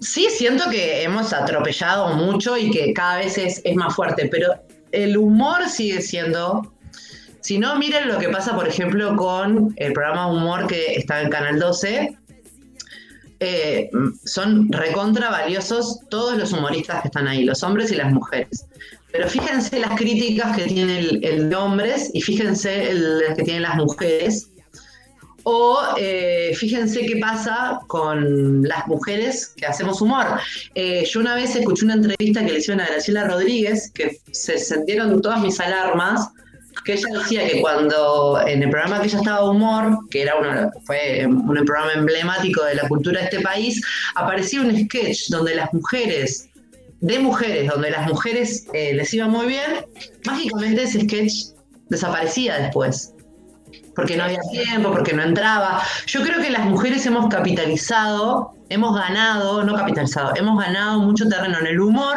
sí 0.00 0.28
siento 0.30 0.68
que 0.70 1.02
hemos 1.02 1.32
atropellado 1.32 2.14
mucho 2.14 2.56
y 2.56 2.70
que 2.70 2.92
cada 2.92 3.18
vez 3.18 3.38
es, 3.38 3.62
más 3.76 3.94
fuerte, 3.94 4.28
pero 4.30 4.54
el 4.90 5.16
humor 5.16 5.68
sigue 5.68 6.00
siendo 6.00 6.72
si 7.40 7.58
no, 7.58 7.76
miren 7.76 8.06
lo 8.06 8.18
que 8.18 8.28
pasa, 8.28 8.54
por 8.54 8.68
ejemplo, 8.68 9.16
con 9.16 9.74
el 9.76 9.92
programa 9.92 10.28
Humor 10.28 10.68
que 10.68 10.94
está 10.94 11.22
en 11.22 11.28
Canal 11.28 11.58
12. 11.58 12.16
Eh, 13.44 13.90
son 14.24 14.70
recontra 14.70 15.28
valiosos 15.28 15.98
todos 16.08 16.38
los 16.38 16.52
humoristas 16.52 17.02
que 17.02 17.08
están 17.08 17.26
ahí, 17.26 17.42
los 17.42 17.64
hombres 17.64 17.90
y 17.90 17.96
las 17.96 18.12
mujeres. 18.12 18.66
Pero 19.10 19.28
fíjense 19.28 19.80
las 19.80 19.96
críticas 19.96 20.56
que 20.56 20.66
tiene 20.66 21.00
el, 21.00 21.50
de 21.50 21.56
hombres 21.56 22.10
y 22.14 22.20
fíjense 22.20 22.94
las 22.94 23.36
que 23.36 23.42
tienen 23.42 23.62
las 23.62 23.74
mujeres. 23.74 24.48
O 25.42 25.76
eh, 25.98 26.54
fíjense 26.54 27.04
qué 27.04 27.16
pasa 27.16 27.80
con 27.88 28.62
las 28.62 28.86
mujeres 28.86 29.54
que 29.56 29.66
hacemos 29.66 30.00
humor. 30.00 30.24
Eh, 30.76 31.04
yo 31.04 31.18
una 31.18 31.34
vez 31.34 31.56
escuché 31.56 31.84
una 31.84 31.94
entrevista 31.94 32.46
que 32.46 32.52
le 32.52 32.58
hicieron 32.60 32.80
a 32.80 32.86
Graciela 32.86 33.24
Rodríguez, 33.24 33.90
que 33.90 34.20
se 34.30 34.56
sintieron 34.56 35.20
todas 35.20 35.40
mis 35.40 35.58
alarmas, 35.58 36.28
que 36.84 36.94
ella 36.94 37.08
decía 37.18 37.48
que 37.48 37.60
cuando 37.60 38.42
en 38.46 38.62
el 38.62 38.70
programa 38.70 39.00
que 39.00 39.06
ella 39.08 39.18
estaba 39.18 39.50
humor, 39.50 39.98
que 40.10 40.22
era 40.22 40.36
uno, 40.36 40.70
fue 40.84 41.26
un 41.26 41.64
programa 41.64 41.92
emblemático 41.94 42.64
de 42.64 42.74
la 42.76 42.88
cultura 42.88 43.20
de 43.20 43.26
este 43.26 43.40
país, 43.40 43.80
aparecía 44.14 44.62
un 44.62 44.76
sketch 44.76 45.28
donde 45.28 45.54
las 45.54 45.72
mujeres, 45.72 46.48
de 47.00 47.18
mujeres, 47.18 47.68
donde 47.68 47.90
las 47.90 48.06
mujeres 48.06 48.66
eh, 48.72 48.94
les 48.94 49.12
iba 49.14 49.28
muy 49.28 49.46
bien, 49.46 49.84
mágicamente 50.26 50.82
ese 50.82 51.00
sketch 51.02 51.32
desaparecía 51.88 52.58
después 52.58 53.12
porque 53.94 54.16
no 54.16 54.24
había 54.24 54.40
tiempo, 54.50 54.90
porque 54.90 55.12
no 55.12 55.22
entraba. 55.22 55.82
Yo 56.06 56.22
creo 56.22 56.40
que 56.40 56.50
las 56.50 56.64
mujeres 56.64 57.04
hemos 57.06 57.28
capitalizado, 57.28 58.54
hemos 58.72 58.94
ganado, 58.94 59.62
no 59.64 59.74
capitalizado, 59.74 60.32
hemos 60.36 60.58
ganado 60.58 61.00
mucho 61.00 61.28
terreno 61.28 61.58
en 61.58 61.66
el 61.66 61.80
humor, 61.80 62.16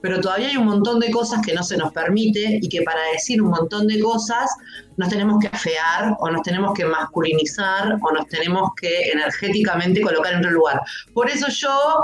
pero 0.00 0.20
todavía 0.20 0.48
hay 0.48 0.56
un 0.56 0.66
montón 0.66 1.00
de 1.00 1.10
cosas 1.10 1.40
que 1.44 1.52
no 1.52 1.62
se 1.62 1.76
nos 1.76 1.92
permite 1.92 2.58
y 2.62 2.68
que 2.68 2.82
para 2.82 3.00
decir 3.12 3.42
un 3.42 3.50
montón 3.50 3.86
de 3.86 4.00
cosas 4.00 4.48
nos 4.96 5.08
tenemos 5.08 5.38
que 5.40 5.48
afear 5.48 6.16
o 6.18 6.30
nos 6.30 6.42
tenemos 6.42 6.72
que 6.74 6.84
masculinizar 6.84 7.98
o 8.00 8.12
nos 8.12 8.26
tenemos 8.28 8.70
que 8.80 9.10
energéticamente 9.10 10.00
colocar 10.00 10.32
en 10.32 10.38
otro 10.38 10.52
lugar. 10.52 10.80
Por 11.12 11.28
eso 11.28 11.48
yo, 11.48 12.00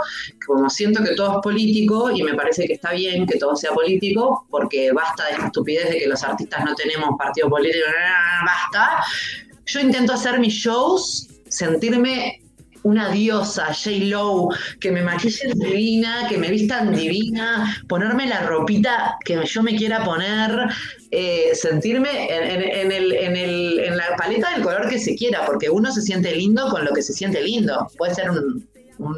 como 0.47 0.69
siento 0.69 1.03
que 1.03 1.15
todo 1.15 1.37
es 1.37 1.43
político 1.43 2.11
y 2.11 2.23
me 2.23 2.35
parece 2.35 2.67
que 2.67 2.75
está 2.75 2.93
bien 2.93 3.27
que 3.27 3.39
todo 3.39 3.57
sea 3.57 3.73
político, 3.73 4.47
porque 4.51 4.93
basta 4.93 5.27
de 5.27 5.33
esta 5.33 5.47
estupidez 5.47 5.91
de 5.91 5.99
que 6.01 6.07
los 6.09 6.23
artistas 6.23 6.65
no 6.65 6.75
tenemos 6.75 7.17
partido 7.17 7.49
político, 7.49 7.87
basta. 8.45 9.05
Yo 9.65 9.81
intento 9.81 10.13
hacer 10.13 10.39
mis 10.41 10.53
shows, 10.53 11.29
sentirme 11.49 12.42
una 12.83 13.11
diosa, 13.11 13.67
J. 13.73 14.49
que 14.81 14.91
me 14.91 15.03
maquillen 15.03 15.59
divina, 15.59 16.27
que 16.29 16.39
me 16.39 16.51
vistan 16.51 16.93
divina, 16.95 17.77
ponerme 17.89 18.27
la 18.27 18.43
ropita 18.43 19.17
que 19.25 19.45
yo 19.45 19.63
me 19.63 19.77
quiera 19.77 20.05
poner, 20.05 20.69
eh, 21.11 21.51
sentirme 21.55 22.11
en, 22.31 23.97
la 23.97 24.17
paleta 24.17 24.51
del 24.55 24.63
color 24.63 24.89
que 24.89 24.99
se 24.99 25.15
quiera, 25.15 25.45
porque 25.47 25.71
uno 25.71 25.93
se 25.93 26.03
siente 26.03 26.35
lindo 26.35 26.69
con 26.69 26.85
lo 26.85 26.93
que 26.93 27.03
se 27.03 27.13
siente 27.13 27.43
lindo. 27.43 27.89
Puede 27.97 28.15
ser 28.15 28.31
un, 28.31 28.69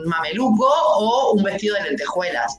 mameluco 0.06 0.66
o 0.66 1.32
un 1.34 1.42
vestido 1.42 1.74
de 1.76 1.90
lentejuelas. 1.90 2.58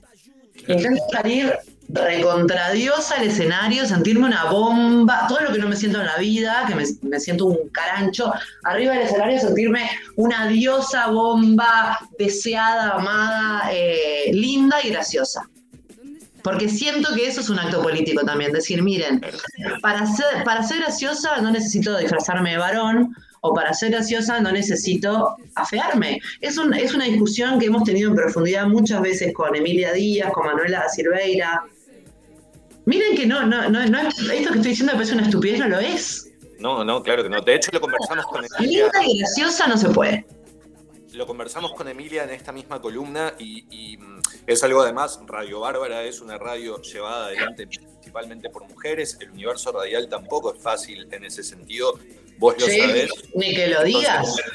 Intento 0.68 1.02
salir 1.12 1.54
recontradiosa 1.90 3.16
al 3.16 3.28
escenario, 3.28 3.86
sentirme 3.86 4.26
una 4.26 4.46
bomba, 4.46 5.26
todo 5.28 5.42
lo 5.42 5.52
que 5.52 5.60
no 5.60 5.68
me 5.68 5.76
siento 5.76 6.00
en 6.00 6.08
la 6.08 6.18
vida, 6.18 6.66
que 6.68 6.76
me, 6.76 7.20
siento 7.20 7.46
un 7.46 7.70
carancho, 7.70 8.34
arriba 8.64 8.94
del 8.94 9.04
escenario 9.04 9.40
sentirme 9.40 9.90
una 10.16 10.48
diosa 10.48 11.08
bomba, 11.08 12.00
deseada, 12.18 12.96
amada, 12.96 13.70
eh, 13.72 14.32
linda 14.34 14.78
y 14.84 14.90
graciosa. 14.90 15.48
Porque 16.44 16.70
siento 16.70 17.14
que 17.16 17.28
eso 17.28 17.42
es 17.42 17.50
un 17.50 17.58
acto 17.58 17.82
político 17.82 18.24
también, 18.24 18.52
decir, 18.52 18.84
miren, 18.84 19.20
para 19.82 20.06
ser, 20.06 20.44
para 20.44 20.62
ser 20.62 20.78
graciosa 20.78 21.42
no 21.42 21.50
necesito 21.50 21.98
disfrazarme 21.98 22.52
de 22.52 22.58
varón, 22.58 23.16
o 23.42 23.54
para 23.54 23.74
ser 23.74 23.92
graciosa 23.92 24.40
no 24.40 24.52
necesito 24.52 25.36
afearme. 25.54 26.20
Es, 26.42 26.58
es 26.78 26.94
una 26.96 27.06
discusión 27.06 27.60
que 27.60 27.68
hemos 27.68 27.84
tenido 27.84 28.10
en 28.10 28.16
profundidad 28.16 28.66
muchas 28.68 29.02
veces 29.02 29.34
con 29.34 29.56
Emilia 29.56 29.94
Díaz, 29.94 30.32
con 30.34 30.48
Manuela 30.48 30.90
Silveira, 30.90 31.64
Miren 32.86 33.16
que 33.16 33.26
no, 33.26 33.46
no, 33.46 33.70
no, 33.70 33.86
no 33.86 34.00
esto 34.00 34.30
que 34.30 34.38
estoy 34.38 34.62
diciendo 34.62 34.94
parece 34.94 35.14
una 35.14 35.24
estupidez, 35.24 35.60
no 35.60 35.68
lo 35.70 35.80
es. 35.80 36.32
No, 36.60 36.84
no, 36.84 37.02
claro 37.04 37.24
que 37.24 37.30
no. 37.30 37.42
De 37.42 37.56
hecho, 37.56 37.70
lo 37.74 37.82
conversamos 37.82 38.26
con 38.28 38.46
Emilia. 38.46 38.84
Linda 38.86 39.06
y 39.06 39.18
graciosa 39.20 39.68
no 39.68 39.78
se 39.78 39.90
puede. 39.90 40.26
Lo 41.14 41.26
conversamos 41.26 41.74
con 41.74 41.88
Emilia 41.88 42.24
en 42.26 42.30
esta 42.32 42.52
misma 42.52 42.82
columna 42.82 43.34
y, 43.40 43.66
y, 43.70 43.98
mm, 43.98 44.22
es 44.48 44.64
algo 44.64 44.82
además, 44.82 45.20
Radio 45.26 45.62
Bárbara 45.62 46.04
es 46.04 46.20
una 46.22 46.38
radio 46.38 46.82
llevada 46.82 47.28
adelante 47.28 47.68
principalmente 47.68 48.50
por 48.50 48.68
mujeres. 48.70 49.18
El 49.22 49.32
universo 49.32 49.72
radial 49.72 50.08
tampoco 50.10 50.54
es 50.54 50.62
fácil 50.62 51.08
en 51.12 51.24
ese 51.24 51.42
sentido. 51.44 51.98
Vos 52.38 52.56
lo 52.60 52.66
Sí, 52.66 52.80
sabés. 52.80 53.10
ni 53.34 53.56
que 53.56 53.68
lo 53.68 53.84
digas. 53.84 54.28
Entonces, 54.28 54.46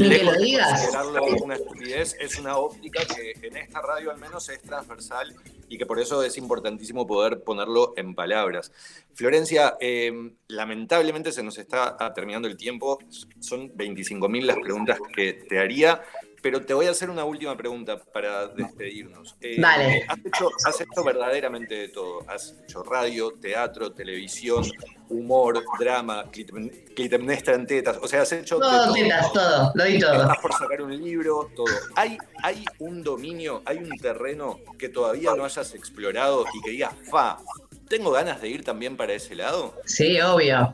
Ni 0.00 0.08
que 0.08 0.18
lejos 0.18 0.34
lo 0.34 0.40
de 0.40 0.46
digas. 0.46 0.70
considerarlo 0.70 1.44
una 1.44 1.54
estupidez, 1.54 2.16
es 2.18 2.38
una 2.38 2.56
óptica 2.56 3.02
que 3.04 3.46
en 3.46 3.56
esta 3.56 3.80
radio 3.82 4.10
al 4.10 4.18
menos 4.18 4.48
es 4.48 4.60
transversal 4.62 5.34
y 5.68 5.78
que 5.78 5.86
por 5.86 6.00
eso 6.00 6.22
es 6.22 6.36
importantísimo 6.36 7.06
poder 7.06 7.42
ponerlo 7.42 7.92
en 7.96 8.14
palabras. 8.14 8.72
Florencia, 9.14 9.76
eh, 9.80 10.32
lamentablemente 10.48 11.32
se 11.32 11.42
nos 11.42 11.58
está 11.58 11.96
terminando 12.14 12.48
el 12.48 12.56
tiempo, 12.56 12.98
son 13.38 13.70
25.000 13.76 14.42
las 14.42 14.56
preguntas 14.58 14.98
que 15.14 15.34
te 15.34 15.58
haría, 15.58 16.02
pero 16.42 16.64
te 16.64 16.74
voy 16.74 16.86
a 16.86 16.90
hacer 16.90 17.10
una 17.10 17.24
última 17.24 17.56
pregunta 17.56 17.98
para 17.98 18.46
despedirnos. 18.48 19.36
Eh, 19.40 19.56
Dale. 19.60 20.04
Has 20.08 20.18
hecho, 20.24 20.48
has 20.66 20.80
hecho 20.80 21.04
verdaderamente 21.04 21.74
de 21.74 21.88
todo, 21.88 22.24
has 22.28 22.54
hecho 22.64 22.82
radio, 22.82 23.32
teatro, 23.40 23.92
televisión, 23.92 24.64
humor, 25.08 25.62
drama, 25.78 26.24
Clitem- 26.30 26.94
Clitemnestra 26.94 27.54
en 27.54 27.66
tetas, 27.66 27.98
o 28.00 28.06
sea, 28.08 28.22
has 28.22 28.32
hecho 28.32 28.58
Todo, 28.58 28.84
todo. 28.86 28.94
tetas, 28.94 29.32
todo, 29.32 29.72
lo 29.74 29.84
di 29.84 29.98
todo. 29.98 30.22
Estás 30.22 30.38
por 30.38 30.52
sacar 30.52 30.82
un 30.82 30.96
libro, 30.96 31.50
todo. 31.54 31.66
¿Hay, 31.96 32.16
¿Hay 32.42 32.64
un 32.78 33.02
dominio, 33.02 33.62
hay 33.64 33.78
un 33.78 33.90
terreno 33.98 34.60
que 34.78 34.88
todavía 34.88 35.34
no 35.34 35.44
hayas 35.44 35.74
explorado 35.74 36.44
y 36.54 36.60
que 36.62 36.70
digas, 36.70 36.94
fa, 37.10 37.38
tengo 37.88 38.12
ganas 38.12 38.40
de 38.40 38.48
ir 38.48 38.64
también 38.64 38.96
para 38.96 39.12
ese 39.12 39.34
lado? 39.34 39.74
Sí, 39.84 40.20
obvio. 40.20 40.72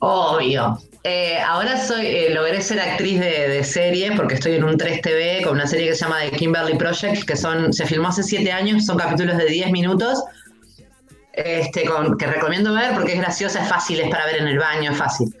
Obvio. 0.00 0.78
Eh, 1.04 1.38
ahora 1.40 1.82
soy, 1.82 2.06
eh, 2.06 2.30
logré 2.34 2.60
ser 2.60 2.80
actriz 2.80 3.20
de, 3.20 3.48
de 3.48 3.64
serie 3.64 4.12
porque 4.16 4.34
estoy 4.34 4.56
en 4.56 4.64
un 4.64 4.76
3TV 4.76 5.42
con 5.44 5.54
una 5.54 5.66
serie 5.66 5.88
que 5.88 5.94
se 5.94 6.04
llama 6.04 6.18
The 6.20 6.36
Kimberly 6.36 6.76
Project, 6.76 7.24
que 7.24 7.36
son, 7.36 7.72
se 7.72 7.86
filmó 7.86 8.08
hace 8.08 8.22
7 8.22 8.50
años, 8.52 8.84
son 8.84 8.98
capítulos 8.98 9.38
de 9.38 9.46
10 9.46 9.70
minutos, 9.70 10.22
este, 11.32 11.84
con, 11.84 12.18
que 12.18 12.26
recomiendo 12.26 12.74
ver 12.74 12.94
porque 12.94 13.12
es 13.12 13.20
graciosa, 13.20 13.62
es 13.62 13.68
fácil, 13.68 14.00
es 14.00 14.10
para 14.10 14.26
ver 14.26 14.38
en 14.38 14.48
el 14.48 14.58
baño, 14.58 14.90
es 14.90 14.98
fácil. 14.98 15.32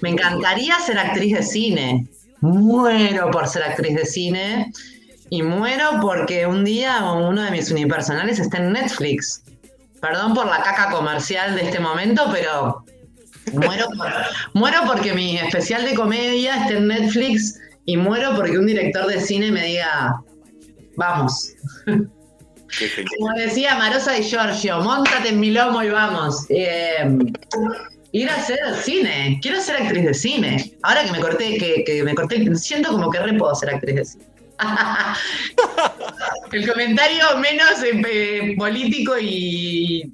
Me 0.00 0.08
encantaría 0.08 0.78
ser 0.80 0.98
actriz 0.98 1.36
de 1.36 1.42
cine. 1.42 2.06
Muero 2.40 3.30
por 3.30 3.46
ser 3.46 3.62
actriz 3.62 3.94
de 3.94 4.06
cine. 4.06 4.72
Y 5.28 5.42
muero 5.42 5.98
porque 6.00 6.46
un 6.46 6.64
día 6.64 7.02
uno 7.12 7.42
de 7.42 7.50
mis 7.50 7.70
unipersonales 7.70 8.38
está 8.38 8.58
en 8.58 8.72
Netflix. 8.72 9.42
Perdón 10.00 10.34
por 10.34 10.46
la 10.46 10.62
caca 10.62 10.90
comercial 10.90 11.54
de 11.54 11.62
este 11.62 11.78
momento, 11.78 12.28
pero 12.32 12.84
muero, 13.52 13.88
muero 14.54 14.78
porque 14.86 15.12
mi 15.12 15.36
especial 15.38 15.84
de 15.84 15.94
comedia 15.94 16.56
está 16.56 16.74
en 16.74 16.88
Netflix 16.88 17.58
y 17.84 17.96
muero 17.96 18.34
porque 18.36 18.58
un 18.58 18.66
director 18.66 19.06
de 19.06 19.20
cine 19.20 19.50
me 19.50 19.64
diga, 19.64 20.20
vamos. 20.96 21.54
Como 21.86 23.32
decía 23.36 23.76
Marosa 23.76 24.16
y 24.18 24.22
Giorgio, 24.22 24.80
montate 24.80 25.28
en 25.30 25.40
mi 25.40 25.50
lomo 25.50 25.82
y 25.82 25.90
vamos. 25.90 26.46
Eh, 26.48 27.18
ir 28.12 28.30
a 28.30 28.36
hacer 28.36 28.58
cine, 28.82 29.38
quiero 29.42 29.60
ser 29.60 29.76
actriz 29.76 30.04
de 30.04 30.14
cine. 30.14 30.72
Ahora 30.82 31.04
que 31.04 31.12
me 31.12 31.20
corté, 31.20 31.58
que, 31.58 31.84
que 31.84 32.02
me 32.02 32.14
corté, 32.14 32.54
siento 32.56 32.90
como 32.92 33.10
que 33.10 33.18
re 33.18 33.34
puedo 33.34 33.54
ser 33.54 33.74
actriz 33.74 33.96
de 33.96 34.04
cine. 34.04 34.31
El 36.52 36.68
comentario 36.68 37.36
menos 37.38 37.82
eh, 37.82 38.02
eh, 38.08 38.54
político 38.56 39.18
y, 39.18 40.10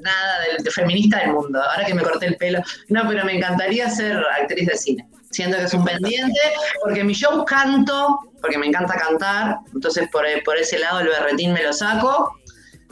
nada 0.00 0.38
de 0.62 0.70
feminista 0.70 1.18
del 1.20 1.32
mundo. 1.32 1.60
Ahora 1.60 1.84
que 1.84 1.94
me 1.94 2.02
corté 2.02 2.26
el 2.26 2.36
pelo. 2.36 2.60
No, 2.88 3.08
pero 3.08 3.24
me 3.24 3.36
encantaría 3.36 3.90
ser 3.90 4.16
actriz 4.40 4.66
de 4.66 4.76
cine. 4.76 5.08
Siento 5.30 5.56
que 5.56 5.64
es 5.64 5.74
un 5.74 5.84
pendiente, 5.84 6.40
porque 6.84 7.02
mi 7.04 7.14
show 7.14 7.44
canto, 7.44 8.18
porque 8.40 8.58
me 8.58 8.66
encanta 8.66 8.94
cantar. 8.94 9.58
Entonces, 9.74 10.08
por, 10.12 10.24
por 10.44 10.56
ese 10.56 10.78
lado, 10.78 11.00
el 11.00 11.08
berretín 11.08 11.52
me 11.52 11.62
lo 11.62 11.72
saco. 11.72 12.36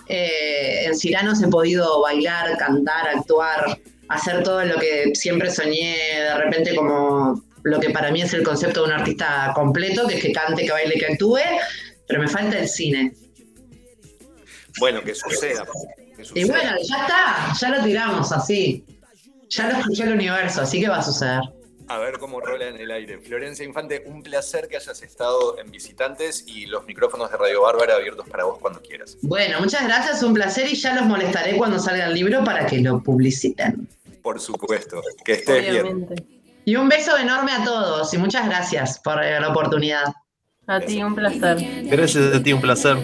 Eh, 0.08 0.86
en 0.86 0.96
Ciranos 0.96 1.42
he 1.42 1.48
podido 1.48 2.00
bailar, 2.00 2.56
cantar, 2.58 3.08
actuar, 3.08 3.78
hacer 4.08 4.42
todo 4.42 4.64
lo 4.64 4.76
que 4.78 5.12
siempre 5.14 5.50
soñé, 5.50 5.96
de 6.18 6.34
repente 6.34 6.74
como 6.74 7.40
lo 7.62 7.80
que 7.80 7.90
para 7.90 8.10
mí 8.10 8.22
es 8.22 8.32
el 8.34 8.42
concepto 8.42 8.82
de 8.82 8.86
un 8.88 9.00
artista 9.00 9.52
completo, 9.54 10.06
que 10.06 10.16
es 10.16 10.22
que 10.22 10.32
cante, 10.32 10.64
que 10.64 10.70
baile, 10.70 10.94
que 10.94 11.06
actúe, 11.06 11.38
pero 12.06 12.20
me 12.20 12.28
falta 12.28 12.58
el 12.58 12.68
cine. 12.68 13.12
Bueno, 14.78 15.02
que 15.02 15.14
suceda. 15.14 15.64
que 16.16 16.22
Y 16.22 16.24
suceda. 16.24 16.46
bueno, 16.46 16.70
ya 16.82 16.96
está, 17.02 17.52
ya 17.60 17.76
lo 17.76 17.84
tiramos 17.84 18.32
así. 18.32 18.84
Ya 19.48 19.68
lo 19.68 19.78
escuchó 19.78 20.04
el 20.04 20.12
universo, 20.12 20.62
así 20.62 20.80
que 20.80 20.88
va 20.88 20.98
a 20.98 21.02
suceder. 21.02 21.40
A 21.88 21.98
ver 21.98 22.18
cómo 22.18 22.40
rola 22.40 22.68
en 22.68 22.76
el 22.76 22.88
aire. 22.92 23.18
Florencia 23.18 23.64
Infante, 23.64 24.04
un 24.06 24.22
placer 24.22 24.68
que 24.68 24.76
hayas 24.76 25.02
estado 25.02 25.58
en 25.58 25.72
Visitantes 25.72 26.44
y 26.46 26.66
los 26.66 26.86
micrófonos 26.86 27.32
de 27.32 27.36
Radio 27.36 27.62
Bárbara 27.62 27.96
abiertos 27.96 28.28
para 28.28 28.44
vos 28.44 28.58
cuando 28.60 28.80
quieras. 28.80 29.18
Bueno, 29.22 29.58
muchas 29.58 29.82
gracias, 29.84 30.22
un 30.22 30.32
placer 30.32 30.68
y 30.68 30.76
ya 30.76 30.94
los 30.94 31.06
molestaré 31.06 31.56
cuando 31.56 31.80
salga 31.80 32.06
el 32.06 32.14
libro 32.14 32.44
para 32.44 32.64
que 32.64 32.78
lo 32.78 33.02
publiciten. 33.02 33.88
Por 34.22 34.40
supuesto. 34.40 35.02
Que 35.24 35.32
estés 35.32 35.68
bien. 35.68 36.06
Y 36.64 36.76
un 36.76 36.88
beso 36.88 37.16
enorme 37.16 37.52
a 37.52 37.64
todos 37.64 38.12
y 38.14 38.18
muchas 38.18 38.46
gracias 38.46 39.00
por 39.02 39.16
la 39.16 39.48
oportunidad. 39.48 40.04
A 40.66 40.80
ti, 40.80 41.02
un 41.02 41.14
placer. 41.14 41.58
Gracias 41.84 42.34
a 42.34 42.42
ti, 42.42 42.52
un 42.52 42.60
placer. 42.60 42.96